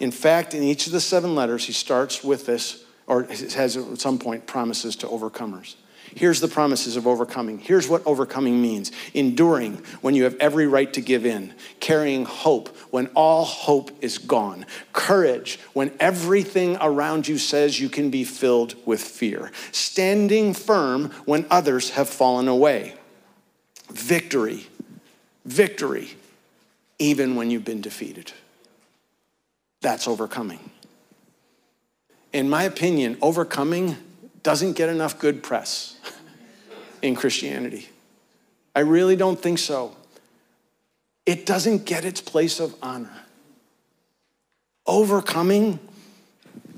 In 0.00 0.10
fact, 0.10 0.54
in 0.54 0.62
each 0.62 0.86
of 0.86 0.92
the 0.92 1.00
seven 1.02 1.34
letters, 1.34 1.66
he 1.66 1.72
starts 1.72 2.24
with 2.24 2.46
this, 2.46 2.84
or 3.06 3.24
has 3.24 3.76
at 3.76 4.00
some 4.00 4.18
point 4.18 4.46
promises 4.46 4.96
to 4.96 5.06
overcomers. 5.06 5.76
Here's 6.16 6.40
the 6.40 6.48
promises 6.48 6.96
of 6.96 7.06
overcoming. 7.06 7.58
Here's 7.58 7.88
what 7.88 8.06
overcoming 8.06 8.62
means. 8.62 8.92
Enduring 9.14 9.82
when 10.00 10.14
you 10.14 10.24
have 10.24 10.36
every 10.36 10.66
right 10.66 10.92
to 10.92 11.00
give 11.00 11.26
in, 11.26 11.52
carrying 11.80 12.24
hope 12.24 12.68
when 12.90 13.08
all 13.08 13.44
hope 13.44 13.90
is 14.00 14.18
gone, 14.18 14.64
courage 14.92 15.58
when 15.72 15.92
everything 15.98 16.76
around 16.80 17.26
you 17.26 17.36
says 17.36 17.80
you 17.80 17.88
can 17.88 18.10
be 18.10 18.22
filled 18.22 18.74
with 18.86 19.02
fear, 19.02 19.50
standing 19.72 20.54
firm 20.54 21.10
when 21.24 21.46
others 21.50 21.90
have 21.90 22.08
fallen 22.08 22.46
away, 22.46 22.94
victory, 23.90 24.66
victory, 25.44 26.16
even 27.00 27.34
when 27.34 27.50
you've 27.50 27.64
been 27.64 27.80
defeated. 27.80 28.32
That's 29.80 30.06
overcoming. 30.06 30.70
in 32.32 32.48
my 32.48 32.62
opinion, 32.64 33.18
overcoming 33.20 33.96
doesn't 34.42 34.74
get 34.74 34.88
enough 34.88 35.18
good 35.18 35.42
press 35.42 35.93
in 37.04 37.14
Christianity. 37.14 37.86
I 38.74 38.80
really 38.80 39.14
don't 39.14 39.40
think 39.40 39.58
so. 39.58 39.94
It 41.26 41.44
doesn't 41.44 41.84
get 41.84 42.06
its 42.06 42.22
place 42.22 42.60
of 42.60 42.74
honor. 42.82 43.12
Overcoming 44.86 45.78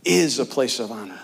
is 0.04 0.40
a 0.40 0.44
place 0.44 0.80
of 0.80 0.90
honor. 0.90 1.20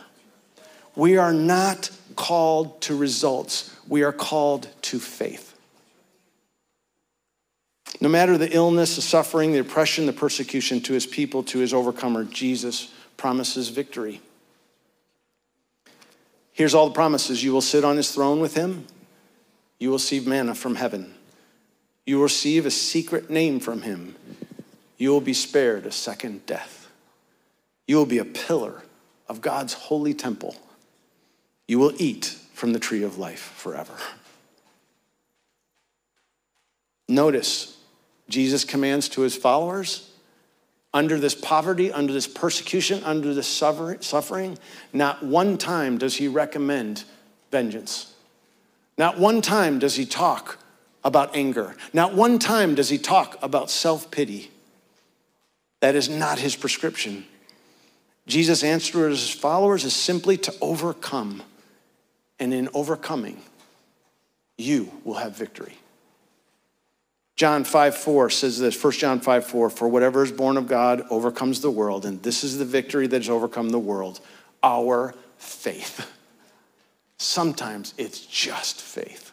We 0.94 1.16
are 1.16 1.32
not 1.32 1.90
called 2.14 2.80
to 2.82 2.96
results, 2.96 3.74
we 3.88 4.04
are 4.04 4.12
called 4.12 4.68
to 4.82 5.00
faith. 5.00 5.48
No 8.00 8.08
matter 8.08 8.38
the 8.38 8.54
illness, 8.54 8.96
the 8.96 9.02
suffering, 9.02 9.52
the 9.52 9.60
oppression, 9.60 10.06
the 10.06 10.12
persecution 10.12 10.80
to 10.82 10.92
his 10.92 11.06
people, 11.06 11.42
to 11.44 11.58
his 11.58 11.74
overcomer, 11.74 12.24
Jesus 12.24 12.92
promises 13.16 13.68
victory. 13.68 14.20
Here's 16.52 16.74
all 16.74 16.88
the 16.88 16.94
promises. 16.94 17.42
You 17.42 17.52
will 17.52 17.60
sit 17.60 17.84
on 17.84 17.96
his 17.96 18.12
throne 18.12 18.40
with 18.40 18.54
him, 18.54 18.86
you 19.78 19.88
will 19.88 19.96
receive 19.96 20.26
manna 20.26 20.54
from 20.54 20.76
heaven, 20.76 21.14
you 22.06 22.16
will 22.16 22.24
receive 22.24 22.66
a 22.66 22.70
secret 22.70 23.30
name 23.30 23.58
from 23.58 23.82
him, 23.82 24.14
you 24.98 25.10
will 25.10 25.20
be 25.20 25.34
spared 25.34 25.86
a 25.86 25.92
second 25.92 26.46
death, 26.46 26.90
you 27.86 27.96
will 27.96 28.06
be 28.06 28.18
a 28.18 28.24
pillar 28.24 28.82
of 29.28 29.40
God's 29.40 29.72
holy 29.72 30.14
temple, 30.14 30.56
you 31.66 31.78
will 31.78 31.94
eat 31.96 32.36
from 32.52 32.72
the 32.72 32.78
tree 32.78 33.02
of 33.02 33.18
life 33.18 33.52
forever. 33.56 33.94
Notice 37.08 37.76
Jesus 38.28 38.64
commands 38.64 39.08
to 39.10 39.22
his 39.22 39.36
followers 39.36 40.11
under 40.94 41.18
this 41.18 41.34
poverty, 41.34 41.90
under 41.90 42.12
this 42.12 42.26
persecution, 42.26 43.02
under 43.04 43.32
this 43.32 43.46
suffering, 43.48 44.58
not 44.92 45.22
one 45.22 45.56
time 45.56 45.98
does 45.98 46.16
he 46.16 46.28
recommend 46.28 47.04
vengeance. 47.50 48.14
Not 48.98 49.18
one 49.18 49.40
time 49.40 49.78
does 49.78 49.94
he 49.94 50.04
talk 50.04 50.58
about 51.02 51.34
anger. 51.34 51.74
Not 51.92 52.14
one 52.14 52.38
time 52.38 52.74
does 52.74 52.88
he 52.88 52.98
talk 52.98 53.36
about 53.42 53.70
self 53.70 54.10
pity. 54.10 54.50
That 55.80 55.94
is 55.94 56.08
not 56.08 56.38
his 56.38 56.54
prescription. 56.54 57.24
Jesus' 58.26 58.62
answer 58.62 58.92
to 58.92 58.98
his 59.08 59.30
followers 59.30 59.84
is 59.84 59.94
simply 59.94 60.36
to 60.38 60.54
overcome. 60.60 61.42
And 62.38 62.52
in 62.52 62.68
overcoming, 62.74 63.40
you 64.58 64.90
will 65.04 65.14
have 65.14 65.36
victory. 65.36 65.74
John 67.36 67.64
5 67.64 67.96
4 67.96 68.30
says 68.30 68.58
this, 68.58 68.82
1 68.82 68.92
John 68.94 69.20
5 69.20 69.46
4, 69.46 69.70
for 69.70 69.88
whatever 69.88 70.22
is 70.22 70.32
born 70.32 70.56
of 70.56 70.68
God 70.68 71.04
overcomes 71.10 71.60
the 71.60 71.70
world, 71.70 72.04
and 72.04 72.22
this 72.22 72.44
is 72.44 72.58
the 72.58 72.64
victory 72.64 73.06
that 73.06 73.22
has 73.22 73.30
overcome 73.30 73.70
the 73.70 73.78
world, 73.78 74.20
our 74.62 75.14
faith. 75.38 76.10
Sometimes 77.16 77.94
it's 77.98 78.24
just 78.26 78.80
faith. 78.80 79.32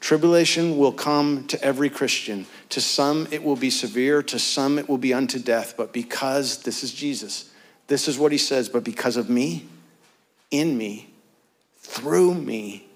Tribulation 0.00 0.78
will 0.78 0.92
come 0.92 1.46
to 1.46 1.62
every 1.62 1.88
Christian. 1.88 2.46
To 2.70 2.80
some 2.80 3.28
it 3.30 3.42
will 3.42 3.56
be 3.56 3.70
severe, 3.70 4.22
to 4.24 4.38
some 4.38 4.78
it 4.78 4.88
will 4.88 4.98
be 4.98 5.14
unto 5.14 5.38
death, 5.38 5.74
but 5.76 5.92
because 5.92 6.62
this 6.64 6.82
is 6.82 6.92
Jesus, 6.92 7.50
this 7.86 8.08
is 8.08 8.18
what 8.18 8.32
he 8.32 8.38
says, 8.38 8.68
but 8.68 8.82
because 8.82 9.16
of 9.16 9.30
me, 9.30 9.66
in 10.50 10.76
me, 10.76 11.08
through 11.78 12.34
me, 12.34 12.88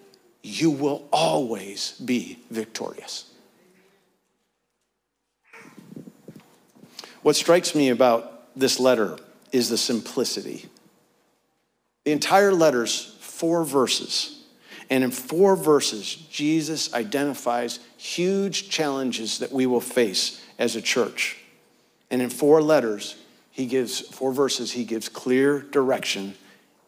you 0.46 0.70
will 0.70 1.09
always 1.12 1.92
be 1.92 2.38
victorious. 2.50 3.32
What 7.22 7.35
strikes 7.35 7.74
me 7.74 7.88
about 7.88 8.56
this 8.56 8.78
letter 8.78 9.18
is 9.50 9.68
the 9.68 9.76
simplicity. 9.76 10.66
The 12.04 12.12
entire 12.12 12.52
letter's 12.52 13.16
four 13.20 13.64
verses. 13.64 14.44
And 14.88 15.02
in 15.02 15.11
four 15.11 15.56
verses, 15.56 16.14
Jesus 16.14 16.94
identifies 16.94 17.80
huge 17.96 18.70
challenges 18.70 19.40
that 19.40 19.50
we 19.50 19.66
will 19.66 19.80
face 19.80 20.40
as 20.61 20.76
a 20.76 20.80
church. 20.80 21.38
And 22.09 22.22
in 22.22 22.30
four 22.30 22.62
letters, 22.62 23.16
he 23.50 23.66
gives, 23.66 23.98
four 23.98 24.32
verses, 24.32 24.70
he 24.70 24.85
gives 24.85 25.09
clear 25.09 25.59
direction 25.61 26.35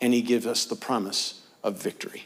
and 0.00 0.14
he 0.14 0.22
gives 0.22 0.46
us 0.46 0.64
the 0.64 0.76
promise 0.76 1.44
of 1.64 1.82
victory. 1.82 2.22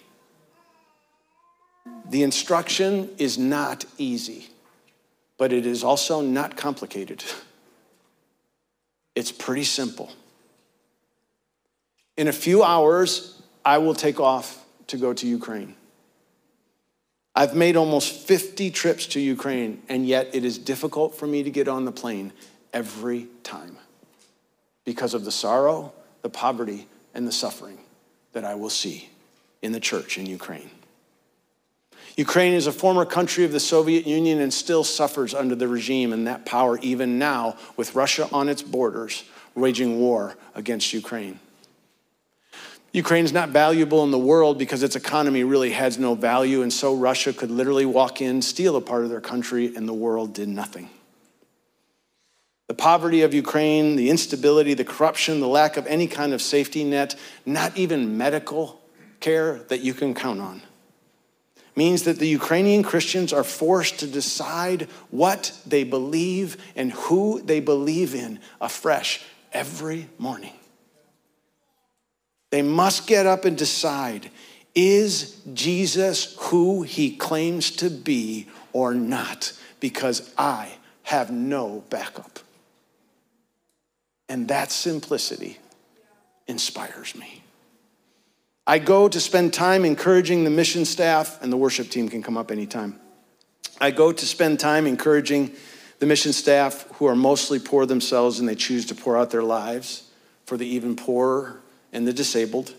The 2.13 2.25
instruction 2.25 3.09
is 3.17 3.39
not 3.39 3.87
easy, 3.97 4.51
but 5.39 5.51
it 5.51 5.65
is 5.65 5.83
also 5.83 6.21
not 6.21 6.59
complicated. 6.59 7.25
It's 9.15 9.33
pretty 9.33 9.65
simple. 9.65 10.13
In 12.19 12.29
a 12.29 12.33
few 12.33 12.63
hours, 12.63 13.41
I 13.65 13.79
will 13.79 13.95
take 13.95 14.21
off 14.21 14.63
to 14.89 14.99
go 14.99 15.15
to 15.15 15.27
Ukraine. 15.27 15.75
I've 17.35 17.55
made 17.55 17.77
almost 17.77 18.29
50 18.29 18.71
trips 18.73 19.07
to 19.07 19.21
Ukraine, 19.21 19.81
and 19.89 20.07
yet 20.07 20.35
it 20.35 20.45
is 20.45 20.59
difficult 20.59 21.15
for 21.15 21.27
me 21.27 21.43
to 21.43 21.51
get 21.51 21.67
on 21.67 21.87
the 21.87 21.93
plane 21.93 22.31
every 22.75 23.27
time 23.43 23.79
because 24.85 25.15
of 25.15 25.25
the 25.25 25.33
sorrow, 25.33 25.95
the 26.21 26.29
poverty, 26.29 26.89
and 27.15 27.27
the 27.27 27.33
suffering 27.33 27.79
that 28.33 28.45
I 28.45 28.55
will 28.55 28.69
see 28.69 29.09
in 29.63 29.73
the 29.73 29.81
church 29.81 30.19
in 30.19 30.27
Ukraine. 30.27 30.69
Ukraine 32.17 32.53
is 32.53 32.67
a 32.67 32.73
former 32.73 33.07
country 33.07 33.45
of 33.45 33.53
the 33.53 33.61
Soviet 33.61 34.07
Union 34.07 34.41
and 34.41 34.53
still 34.53 34.85
suffers 34.85 35.33
under 35.35 35.55
the 35.55 35.69
regime 35.69 36.13
and 36.13 36.27
that 36.27 36.45
power 36.45 36.79
even 36.81 37.19
now, 37.19 37.57
with 37.77 37.95
Russia 37.95 38.29
on 38.33 38.49
its 38.49 38.63
borders, 38.63 39.25
waging 39.55 39.99
war 39.99 40.37
against 40.55 40.93
Ukraine. 40.93 41.41
Ukraine 42.93 43.25
is 43.25 43.33
not 43.33 43.49
valuable 43.49 44.05
in 44.05 44.11
the 44.11 44.19
world 44.19 44.59
because 44.59 44.83
its 44.83 44.97
economy 44.97 45.45
really 45.45 45.71
has 45.71 45.99
no 45.99 46.15
value, 46.15 46.61
and 46.61 46.71
so 46.71 46.95
Russia 46.95 47.33
could 47.33 47.51
literally 47.51 47.87
walk 47.87 48.21
in, 48.21 48.43
steal 48.43 48.77
a 48.77 48.83
part 48.83 49.05
of 49.05 49.09
their 49.09 49.21
country, 49.21 49.75
and 49.75 49.89
the 49.89 49.95
world 49.95 50.35
did 50.35 50.49
nothing. 50.49 50.91
The 52.69 52.75
poverty 52.75 53.23
of 53.23 53.33
Ukraine, 53.33 53.97
the 53.97 54.11
instability, 54.11 54.75
the 54.75 54.85
corruption, 54.85 55.41
the 55.41 55.49
lack 55.49 55.79
of 55.79 55.87
any 55.87 56.07
kind 56.07 56.35
of 56.35 56.43
safety 56.43 56.85
net, 56.85 57.17
not 57.47 57.75
even 57.79 58.19
medical 58.19 58.83
care 59.21 59.61
that 59.69 59.81
you 59.81 59.95
can 59.95 60.15
count 60.15 60.41
on 60.41 60.61
means 61.75 62.03
that 62.03 62.19
the 62.19 62.29
Ukrainian 62.29 62.83
Christians 62.83 63.33
are 63.33 63.45
forced 63.45 64.01
to 64.01 64.07
decide 64.07 64.89
what 65.11 65.53
they 65.67 65.85
believe 65.85 66.57
and 66.77 66.93
who 66.93 67.41
they 67.43 67.61
believe 67.61 68.15
in 68.15 68.41
afresh 68.61 69.23
every 69.53 70.09
morning. 70.19 70.53
They 72.51 72.63
must 72.63 73.07
get 73.07 73.27
up 73.27 73.45
and 73.45 73.57
decide 73.57 74.31
is 74.75 75.37
Jesus 75.53 76.35
who 76.39 76.83
he 76.83 77.17
claims 77.17 77.71
to 77.73 77.91
be 77.91 78.49
or 78.73 78.95
not? 78.95 79.53
Because 79.81 80.33
I 80.39 80.73
have 81.03 81.31
no 81.31 81.85
backup. 81.91 82.39
And 84.29 84.49
that 84.49 84.73
simplicity 84.73 85.59
inspires 86.47 87.15
me. 87.15 87.42
I 88.67 88.79
go 88.79 89.09
to 89.09 89.21
spend 89.21 89.53
time 89.53 89.85
encouraging 89.85 90.45
the 90.45 90.51
mission 90.51 90.85
staff, 90.85 91.43
and 91.43 91.53
the 91.53 91.57
worship 91.57 91.91
team 91.91 92.09
can 92.09 92.23
come 92.23 92.37
up 92.37 92.51
anytime. 92.51 93.01
I 93.81 93.91
go 93.91 94.13
to 94.13 94.27
spend 94.27 94.61
time 94.61 94.87
encouraging 94.87 95.53
the 95.99 96.07
mission 96.07 96.33
staff 96.33 96.87
who 96.95 97.07
are 97.07 97.17
mostly 97.17 97.59
poor 97.59 97.87
themselves 97.87 98.39
and 98.39 98.49
they 98.49 98.55
choose 98.55 98.87
to 98.87 98.95
pour 98.95 99.17
out 99.17 99.31
their 99.31 99.43
lives 99.43 100.09
for 100.47 100.57
the 100.57 100.67
even 100.67 100.95
poorer 100.95 101.61
and 101.93 102.07
the 102.07 102.13
disabled. 102.13 102.75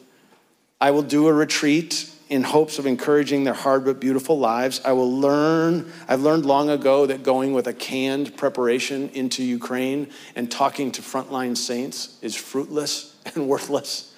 I 0.79 0.91
will 0.91 1.01
do 1.01 1.27
a 1.27 1.33
retreat 1.33 2.09
in 2.29 2.43
hopes 2.43 2.79
of 2.79 2.85
encouraging 2.85 3.43
their 3.43 3.53
hard 3.53 3.83
but 3.83 3.99
beautiful 3.99 4.39
lives. 4.39 4.81
I 4.85 4.93
will 4.93 5.11
learn, 5.11 5.91
I've 6.07 6.21
learned 6.21 6.45
long 6.45 6.69
ago 6.69 7.05
that 7.05 7.23
going 7.23 7.53
with 7.53 7.67
a 7.67 7.73
canned 7.73 8.37
preparation 8.37 9.09
into 9.09 9.43
Ukraine 9.43 10.09
and 10.36 10.49
talking 10.49 10.91
to 10.93 11.01
frontline 11.01 11.57
saints 11.57 12.17
is 12.21 12.36
fruitless 12.36 13.13
and 13.36 13.49
worthless. 13.49 14.12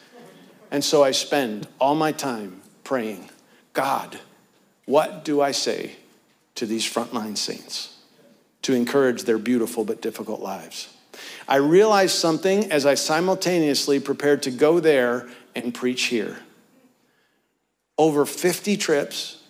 And 0.71 0.83
so 0.83 1.03
I 1.03 1.11
spend 1.11 1.67
all 1.79 1.95
my 1.95 2.11
time 2.11 2.61
praying, 2.83 3.29
God, 3.73 4.19
what 4.85 5.25
do 5.25 5.41
I 5.41 5.51
say 5.51 5.95
to 6.55 6.65
these 6.65 6.85
frontline 6.85 7.37
saints 7.37 7.97
to 8.61 8.73
encourage 8.73 9.23
their 9.23 9.37
beautiful 9.37 9.83
but 9.83 10.01
difficult 10.01 10.41
lives? 10.41 10.89
I 11.47 11.57
realized 11.57 12.15
something 12.15 12.71
as 12.71 12.85
I 12.85 12.95
simultaneously 12.95 13.99
prepared 13.99 14.43
to 14.43 14.51
go 14.51 14.79
there 14.79 15.29
and 15.55 15.73
preach 15.73 16.03
here. 16.03 16.37
Over 17.97 18.25
50 18.25 18.75
trips, 18.77 19.43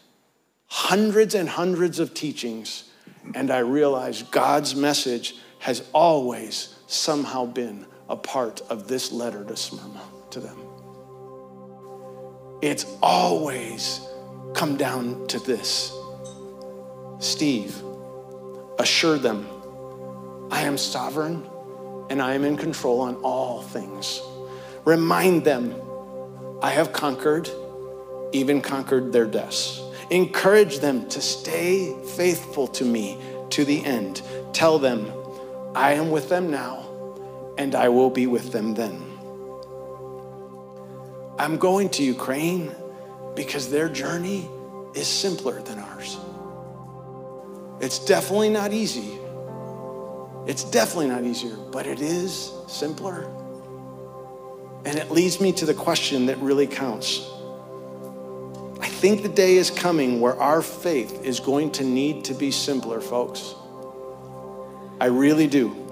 hundreds 0.68 1.34
and 1.34 1.49
hundreds 1.49 1.99
of 1.99 2.13
teachings, 2.13 2.89
and 3.34 3.49
I 3.49 3.59
realized 3.59 4.30
God's 4.32 4.76
message 4.76 5.36
has 5.59 5.88
always 5.93 6.76
somehow 6.88 7.45
been 7.45 7.86
a 8.07 8.16
part 8.16 8.61
of 8.70 8.88
this 8.88 9.11
letter 9.11 9.43
to 9.45 9.55
Smyrna, 9.55 10.01
to 10.32 10.39
them. 10.39 10.64
It's 12.62 12.86
always 13.01 14.01
come 14.53 14.78
down 14.78 15.28
to 15.28 15.39
this 15.39 15.93
Steve, 17.20 17.82
assure 18.80 19.18
them 19.18 19.47
I 20.51 20.62
am 20.62 20.78
sovereign 20.78 21.47
and 22.10 22.22
I 22.22 22.34
am 22.34 22.45
in 22.45 22.56
control 22.58 23.01
on 23.01 23.16
all 23.18 23.62
things. 23.62 24.22
Remind 24.86 25.43
them 25.43 25.76
I 26.62 26.70
have 26.70 26.93
conquered, 26.93 27.49
even 28.32 28.62
conquered 28.62 29.12
their 29.12 29.26
deaths. 29.26 29.82
Encourage 30.12 30.80
them 30.80 31.10
to 31.10 31.22
stay 31.22 31.95
faithful 32.16 32.68
to 32.68 32.86
me 32.86 33.20
to 33.49 33.66
the 33.66 33.84
end. 33.84 34.22
Tell 34.53 34.78
them, 34.78 35.12
I 35.74 35.93
am 35.93 36.12
with 36.12 36.30
them 36.30 36.51
now, 36.51 36.86
and 37.58 37.74
I 37.74 37.89
will 37.89 38.10
be 38.10 38.28
with 38.28 38.51
them 38.51 38.76
then. 38.76 39.05
I'm 41.38 41.58
going 41.58 41.90
to 41.90 42.04
Ukraine 42.04 42.72
because 43.36 43.70
their 43.70 43.90
journey 43.90 44.50
is 44.94 45.08
simpler 45.08 45.62
than 45.62 45.80
ours. 45.80 46.18
It's 47.82 48.00
definitely 48.00 48.50
not 48.50 48.72
easy. 48.72 49.20
It's 50.48 50.64
definitely 50.64 51.08
not 51.08 51.24
easier, 51.24 51.56
but 51.72 51.88
it 51.88 52.00
is 52.00 52.54
simpler. 52.68 53.30
And 54.86 54.98
it 54.98 55.12
leads 55.12 55.42
me 55.42 55.52
to 55.54 55.66
the 55.66 55.74
question 55.74 56.28
that 56.28 56.38
really 56.38 56.68
counts. 56.68 57.30
I 58.80 58.88
think 58.88 59.24
the 59.24 59.30
day 59.30 59.58
is 59.58 59.70
coming 59.70 60.22
where 60.22 60.40
our 60.40 60.62
faith 60.62 61.26
is 61.26 61.40
going 61.40 61.72
to 61.74 61.84
need 61.84 62.26
to 62.26 62.34
be 62.34 62.52
simpler, 62.52 63.02
folks. 63.02 63.56
I 65.02 65.08
really 65.08 65.48
do. 65.48 65.85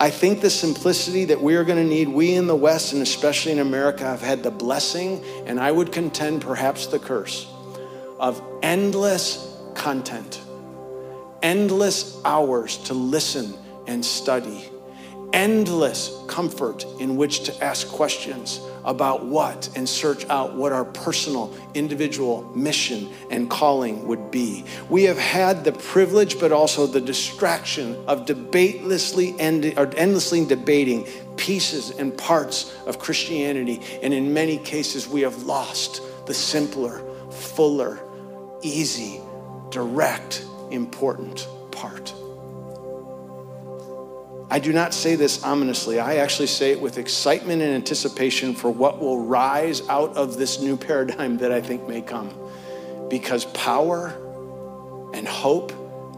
I 0.00 0.10
think 0.10 0.40
the 0.40 0.50
simplicity 0.50 1.24
that 1.26 1.40
we 1.40 1.54
are 1.54 1.64
going 1.64 1.82
to 1.82 1.88
need, 1.88 2.08
we 2.08 2.34
in 2.34 2.46
the 2.46 2.56
West 2.56 2.92
and 2.92 3.00
especially 3.00 3.52
in 3.52 3.60
America, 3.60 4.04
have 4.04 4.20
had 4.20 4.42
the 4.42 4.50
blessing, 4.50 5.22
and 5.46 5.60
I 5.60 5.70
would 5.70 5.92
contend 5.92 6.42
perhaps 6.42 6.86
the 6.86 6.98
curse, 6.98 7.46
of 8.18 8.42
endless 8.62 9.56
content, 9.74 10.40
endless 11.42 12.20
hours 12.24 12.78
to 12.78 12.94
listen 12.94 13.54
and 13.86 14.04
study, 14.04 14.68
endless 15.34 16.16
comfort 16.28 16.86
in 17.00 17.16
which 17.16 17.40
to 17.40 17.64
ask 17.64 17.88
questions 17.88 18.60
about 18.84 19.26
what 19.26 19.68
and 19.74 19.88
search 19.88 20.24
out 20.30 20.54
what 20.54 20.72
our 20.72 20.84
personal, 20.84 21.52
individual 21.74 22.44
mission 22.54 23.08
and 23.30 23.50
calling 23.50 24.06
would 24.06 24.30
be. 24.30 24.64
We 24.88 25.02
have 25.04 25.18
had 25.18 25.64
the 25.64 25.72
privilege, 25.72 26.38
but 26.38 26.52
also 26.52 26.86
the 26.86 27.00
distraction 27.00 27.96
of 28.06 28.26
debatelessly 28.26 29.34
end, 29.40 29.74
or 29.76 29.92
endlessly 29.96 30.44
debating 30.44 31.04
pieces 31.36 31.90
and 31.90 32.16
parts 32.16 32.72
of 32.86 33.00
Christianity. 33.00 33.80
And 34.02 34.14
in 34.14 34.32
many 34.32 34.58
cases, 34.58 35.08
we 35.08 35.22
have 35.22 35.42
lost 35.42 36.00
the 36.26 36.34
simpler, 36.34 37.02
fuller, 37.30 37.98
easy, 38.62 39.20
direct, 39.70 40.44
important 40.70 41.48
part. 41.72 42.14
I 44.50 44.58
do 44.58 44.72
not 44.72 44.92
say 44.92 45.16
this 45.16 45.42
ominously. 45.42 45.98
I 45.98 46.16
actually 46.16 46.48
say 46.48 46.72
it 46.72 46.80
with 46.80 46.98
excitement 46.98 47.62
and 47.62 47.72
anticipation 47.72 48.54
for 48.54 48.70
what 48.70 49.00
will 49.00 49.24
rise 49.24 49.86
out 49.88 50.16
of 50.16 50.36
this 50.36 50.60
new 50.60 50.76
paradigm 50.76 51.38
that 51.38 51.50
I 51.50 51.60
think 51.60 51.88
may 51.88 52.02
come. 52.02 52.32
Because 53.08 53.46
power 53.46 54.08
and 55.14 55.26
hope 55.26 55.72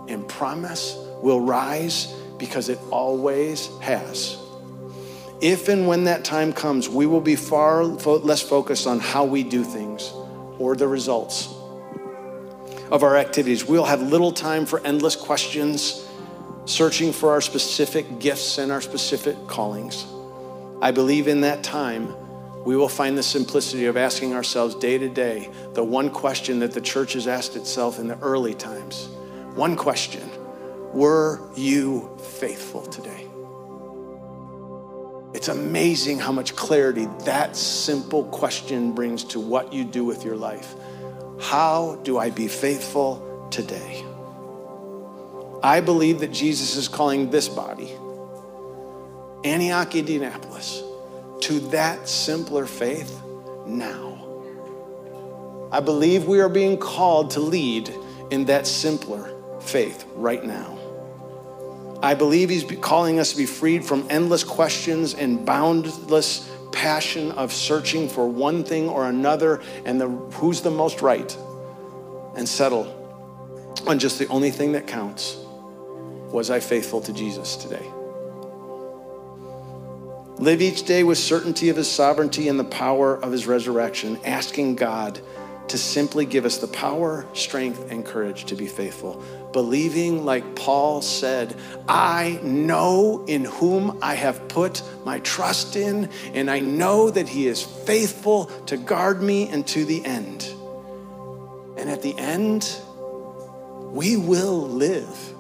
and 0.09 0.27
promise 0.29 0.97
will 1.23 1.41
rise 1.41 2.13
because 2.39 2.69
it 2.69 2.79
always 2.91 3.71
has. 3.81 4.37
If 5.41 5.69
and 5.69 5.87
when 5.87 6.05
that 6.05 6.25
time 6.25 6.53
comes, 6.53 6.89
we 6.89 7.07
will 7.07 7.21
be 7.21 7.37
far 7.37 7.85
less 7.85 8.43
focused 8.43 8.87
on 8.87 9.01
how 9.01 9.25
we 9.25 9.43
do 9.43 9.63
things 9.63 10.13
or 10.59 10.75
the 10.75 10.89
results 10.89 11.49
of 12.91 13.03
our 13.03 13.17
activities. 13.17 13.65
We'll 13.65 13.85
have 13.85 14.01
little 14.01 14.33
time 14.33 14.67
for 14.67 14.81
endless 14.81 15.17
questions 15.17 16.06
searching 16.67 17.13
for 17.13 17.31
our 17.31 17.41
specific 17.41 18.19
gifts 18.19 18.59
and 18.59 18.71
our 18.71 18.81
specific 18.81 19.37
callings. 19.47 20.07
I 20.83 20.91
believe 20.91 21.29
in 21.29 21.41
that 21.43 21.63
time, 21.63 22.15
we 22.65 22.77
will 22.77 22.89
find 22.89 23.17
the 23.17 23.23
simplicity 23.23 23.87
of 23.87 23.97
asking 23.97 24.35
ourselves 24.35 24.75
day 24.75 24.99
to 24.99 25.09
day 25.09 25.49
the 25.75 25.85
one 25.85 26.11
question 26.11 26.59
that 26.59 26.73
the 26.73 26.81
church 26.81 27.13
has 27.13 27.29
asked 27.29 27.55
itself 27.55 28.01
in 28.01 28.09
the 28.09 28.19
early 28.19 28.55
times. 28.55 29.09
One 29.55 29.77
question 29.77 30.29
Were 30.93 31.41
you 31.57 32.19
faithful 32.41 32.85
today? 32.87 33.29
It's 35.37 35.49
amazing 35.49 36.19
how 36.19 36.33
much 36.33 36.57
clarity 36.57 37.07
that 37.25 37.55
simple 37.55 38.25
question 38.25 38.93
brings 38.93 39.23
to 39.25 39.39
what 39.39 39.73
you 39.73 39.85
do 39.85 40.05
with 40.05 40.25
your 40.25 40.37
life. 40.37 40.75
How 41.41 42.01
do 42.03 42.19
I 42.19 42.31
be 42.31 42.49
faithful 42.49 43.49
today? 43.51 44.06
I 45.67 45.81
believe 45.81 46.21
that 46.21 46.31
Jesus 46.31 46.77
is 46.77 46.87
calling 46.87 47.29
this 47.29 47.49
body, 47.49 47.91
Antioch, 49.43 49.97
Indianapolis, 49.97 50.81
to 51.41 51.59
that 51.71 52.09
simpler 52.09 52.67
faith 52.67 53.21
now. 53.67 54.13
I 55.73 55.81
believe 55.81 56.29
we 56.29 56.39
are 56.39 56.49
being 56.49 56.79
called 56.79 57.33
to 57.33 57.41
lead 57.41 57.93
in 58.31 58.45
that 58.45 58.69
simpler 58.69 59.35
faith 59.59 60.05
right 60.15 60.45
now. 60.45 60.79
I 62.01 62.15
believe 62.15 62.49
He's 62.49 62.63
calling 62.81 63.19
us 63.19 63.33
to 63.33 63.37
be 63.37 63.45
freed 63.45 63.85
from 63.85 64.07
endless 64.09 64.45
questions 64.45 65.15
and 65.15 65.45
boundless 65.45 66.49
passion 66.71 67.33
of 67.33 67.53
searching 67.53 68.09
for 68.09 68.29
one 68.29 68.63
thing 68.63 68.89
or 68.89 69.09
another 69.09 69.61
and 69.85 70.01
the, 70.01 70.07
who's 70.07 70.61
the 70.61 70.71
most 70.71 71.03
right 71.03 71.37
and 72.37 72.49
settle 72.49 72.87
on 73.89 73.99
just 73.99 74.21
the 74.21 74.29
only 74.29 74.53
thing 74.53 74.71
that 74.71 74.87
counts 74.87 75.43
was 76.33 76.51
I 76.51 76.61
faithful 76.61 77.01
to 77.03 77.13
Jesus 77.13 77.57
today? 77.57 77.87
Live 80.39 80.61
each 80.61 80.83
day 80.85 81.03
with 81.03 81.17
certainty 81.17 81.71
of 81.71 81.77
his 81.77 81.91
sovereignty 81.91 82.49
and 82.49 82.61
the 82.61 82.65
power 82.65 83.17
of 83.17 83.33
his 83.33 83.47
resurrection, 83.47 84.19
asking 84.25 84.77
God 84.77 85.19
to 85.69 85.79
simply 85.79 86.27
give 86.27 86.45
us 86.45 86.59
the 86.59 86.69
power, 86.69 87.27
strength, 87.33 87.91
and 87.91 88.05
courage 88.05 88.45
to 88.45 88.55
be 88.55 88.67
faithful. 88.67 89.23
Believing, 89.53 90.25
like 90.25 90.55
Paul 90.55 91.03
said, 91.03 91.57
I 91.89 92.39
know 92.43 93.25
in 93.27 93.45
whom 93.45 93.99
I 94.03 94.15
have 94.15 94.47
put 94.49 94.83
my 95.05 95.21
trust 95.21 95.75
in, 95.75 96.11
and 96.35 96.51
I 96.51 96.61
know 96.61 97.11
that 97.11 97.29
he 97.29 97.49
is 97.49 97.63
faithful 97.63 98.47
to 98.67 98.77
guard 98.77 99.23
me 99.23 99.51
unto 99.51 99.85
the 99.85 100.05
end. 100.05 100.45
And 101.79 101.91
at 101.91 102.03
the 102.03 102.17
end, 102.19 102.71
we 103.93 104.17
will 104.17 104.69
live 104.69 105.35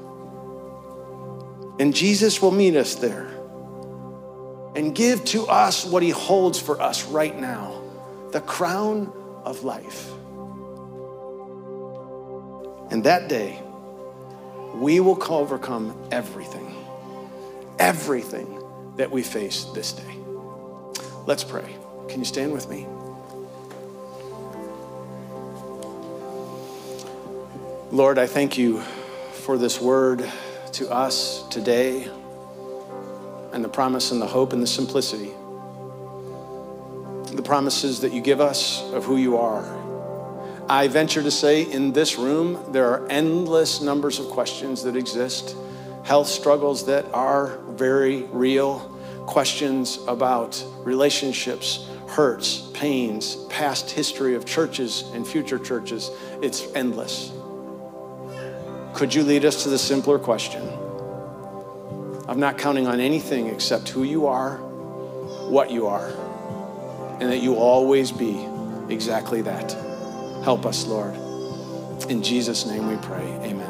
and 1.78 1.94
Jesus 1.94 2.40
will 2.40 2.50
meet 2.50 2.76
us 2.76 2.94
there 2.94 3.28
and 4.74 4.94
give 4.94 5.24
to 5.26 5.46
us 5.46 5.84
what 5.84 6.02
he 6.02 6.10
holds 6.10 6.60
for 6.60 6.80
us 6.80 7.04
right 7.06 7.38
now 7.38 7.82
the 8.32 8.40
crown 8.40 9.12
of 9.44 9.64
life. 9.64 10.10
And 12.90 13.04
that 13.04 13.28
day, 13.28 13.60
we 14.74 15.00
will 15.00 15.18
overcome 15.32 15.96
everything, 16.10 16.76
everything 17.78 18.62
that 18.96 19.10
we 19.10 19.22
face 19.22 19.64
this 19.74 19.92
day. 19.92 20.18
Let's 21.26 21.44
pray. 21.44 21.76
Can 22.08 22.20
you 22.20 22.24
stand 22.24 22.52
with 22.52 22.68
me? 22.68 22.86
Lord, 27.90 28.18
I 28.18 28.26
thank 28.26 28.58
you 28.58 28.80
for 29.44 29.56
this 29.56 29.80
word 29.80 30.30
to 30.76 30.90
us 30.92 31.42
today 31.48 32.06
and 33.52 33.64
the 33.64 33.68
promise 33.68 34.10
and 34.12 34.20
the 34.20 34.26
hope 34.26 34.52
and 34.52 34.62
the 34.62 34.66
simplicity. 34.66 35.30
The 37.34 37.42
promises 37.42 38.00
that 38.00 38.12
you 38.12 38.20
give 38.20 38.42
us 38.42 38.82
of 38.92 39.02
who 39.02 39.16
you 39.16 39.38
are. 39.38 39.64
I 40.68 40.88
venture 40.88 41.22
to 41.22 41.30
say 41.30 41.62
in 41.62 41.92
this 41.92 42.18
room, 42.18 42.62
there 42.72 42.90
are 42.90 43.06
endless 43.08 43.80
numbers 43.80 44.18
of 44.18 44.26
questions 44.26 44.82
that 44.82 44.96
exist, 44.96 45.56
health 46.02 46.26
struggles 46.28 46.84
that 46.86 47.06
are 47.14 47.56
very 47.68 48.24
real, 48.24 48.80
questions 49.26 49.98
about 50.06 50.62
relationships, 50.80 51.88
hurts, 52.06 52.70
pains, 52.74 53.36
past 53.48 53.90
history 53.90 54.34
of 54.34 54.44
churches 54.44 55.04
and 55.14 55.26
future 55.26 55.58
churches. 55.58 56.10
It's 56.42 56.70
endless. 56.74 57.32
Could 58.96 59.14
you 59.14 59.24
lead 59.24 59.44
us 59.44 59.62
to 59.64 59.68
the 59.68 59.76
simpler 59.76 60.18
question 60.18 60.62
of 62.26 62.38
not 62.38 62.56
counting 62.56 62.86
on 62.86 62.98
anything 62.98 63.48
except 63.48 63.90
who 63.90 64.04
you 64.04 64.26
are, 64.26 64.56
what 65.50 65.70
you 65.70 65.86
are, 65.86 66.08
and 67.20 67.30
that 67.30 67.42
you 67.42 67.56
always 67.56 68.10
be 68.10 68.48
exactly 68.88 69.42
that? 69.42 69.72
Help 70.44 70.64
us, 70.64 70.86
Lord. 70.86 71.14
In 72.08 72.22
Jesus' 72.22 72.64
name 72.64 72.88
we 72.88 72.96
pray. 72.96 73.26
Amen. 73.42 73.65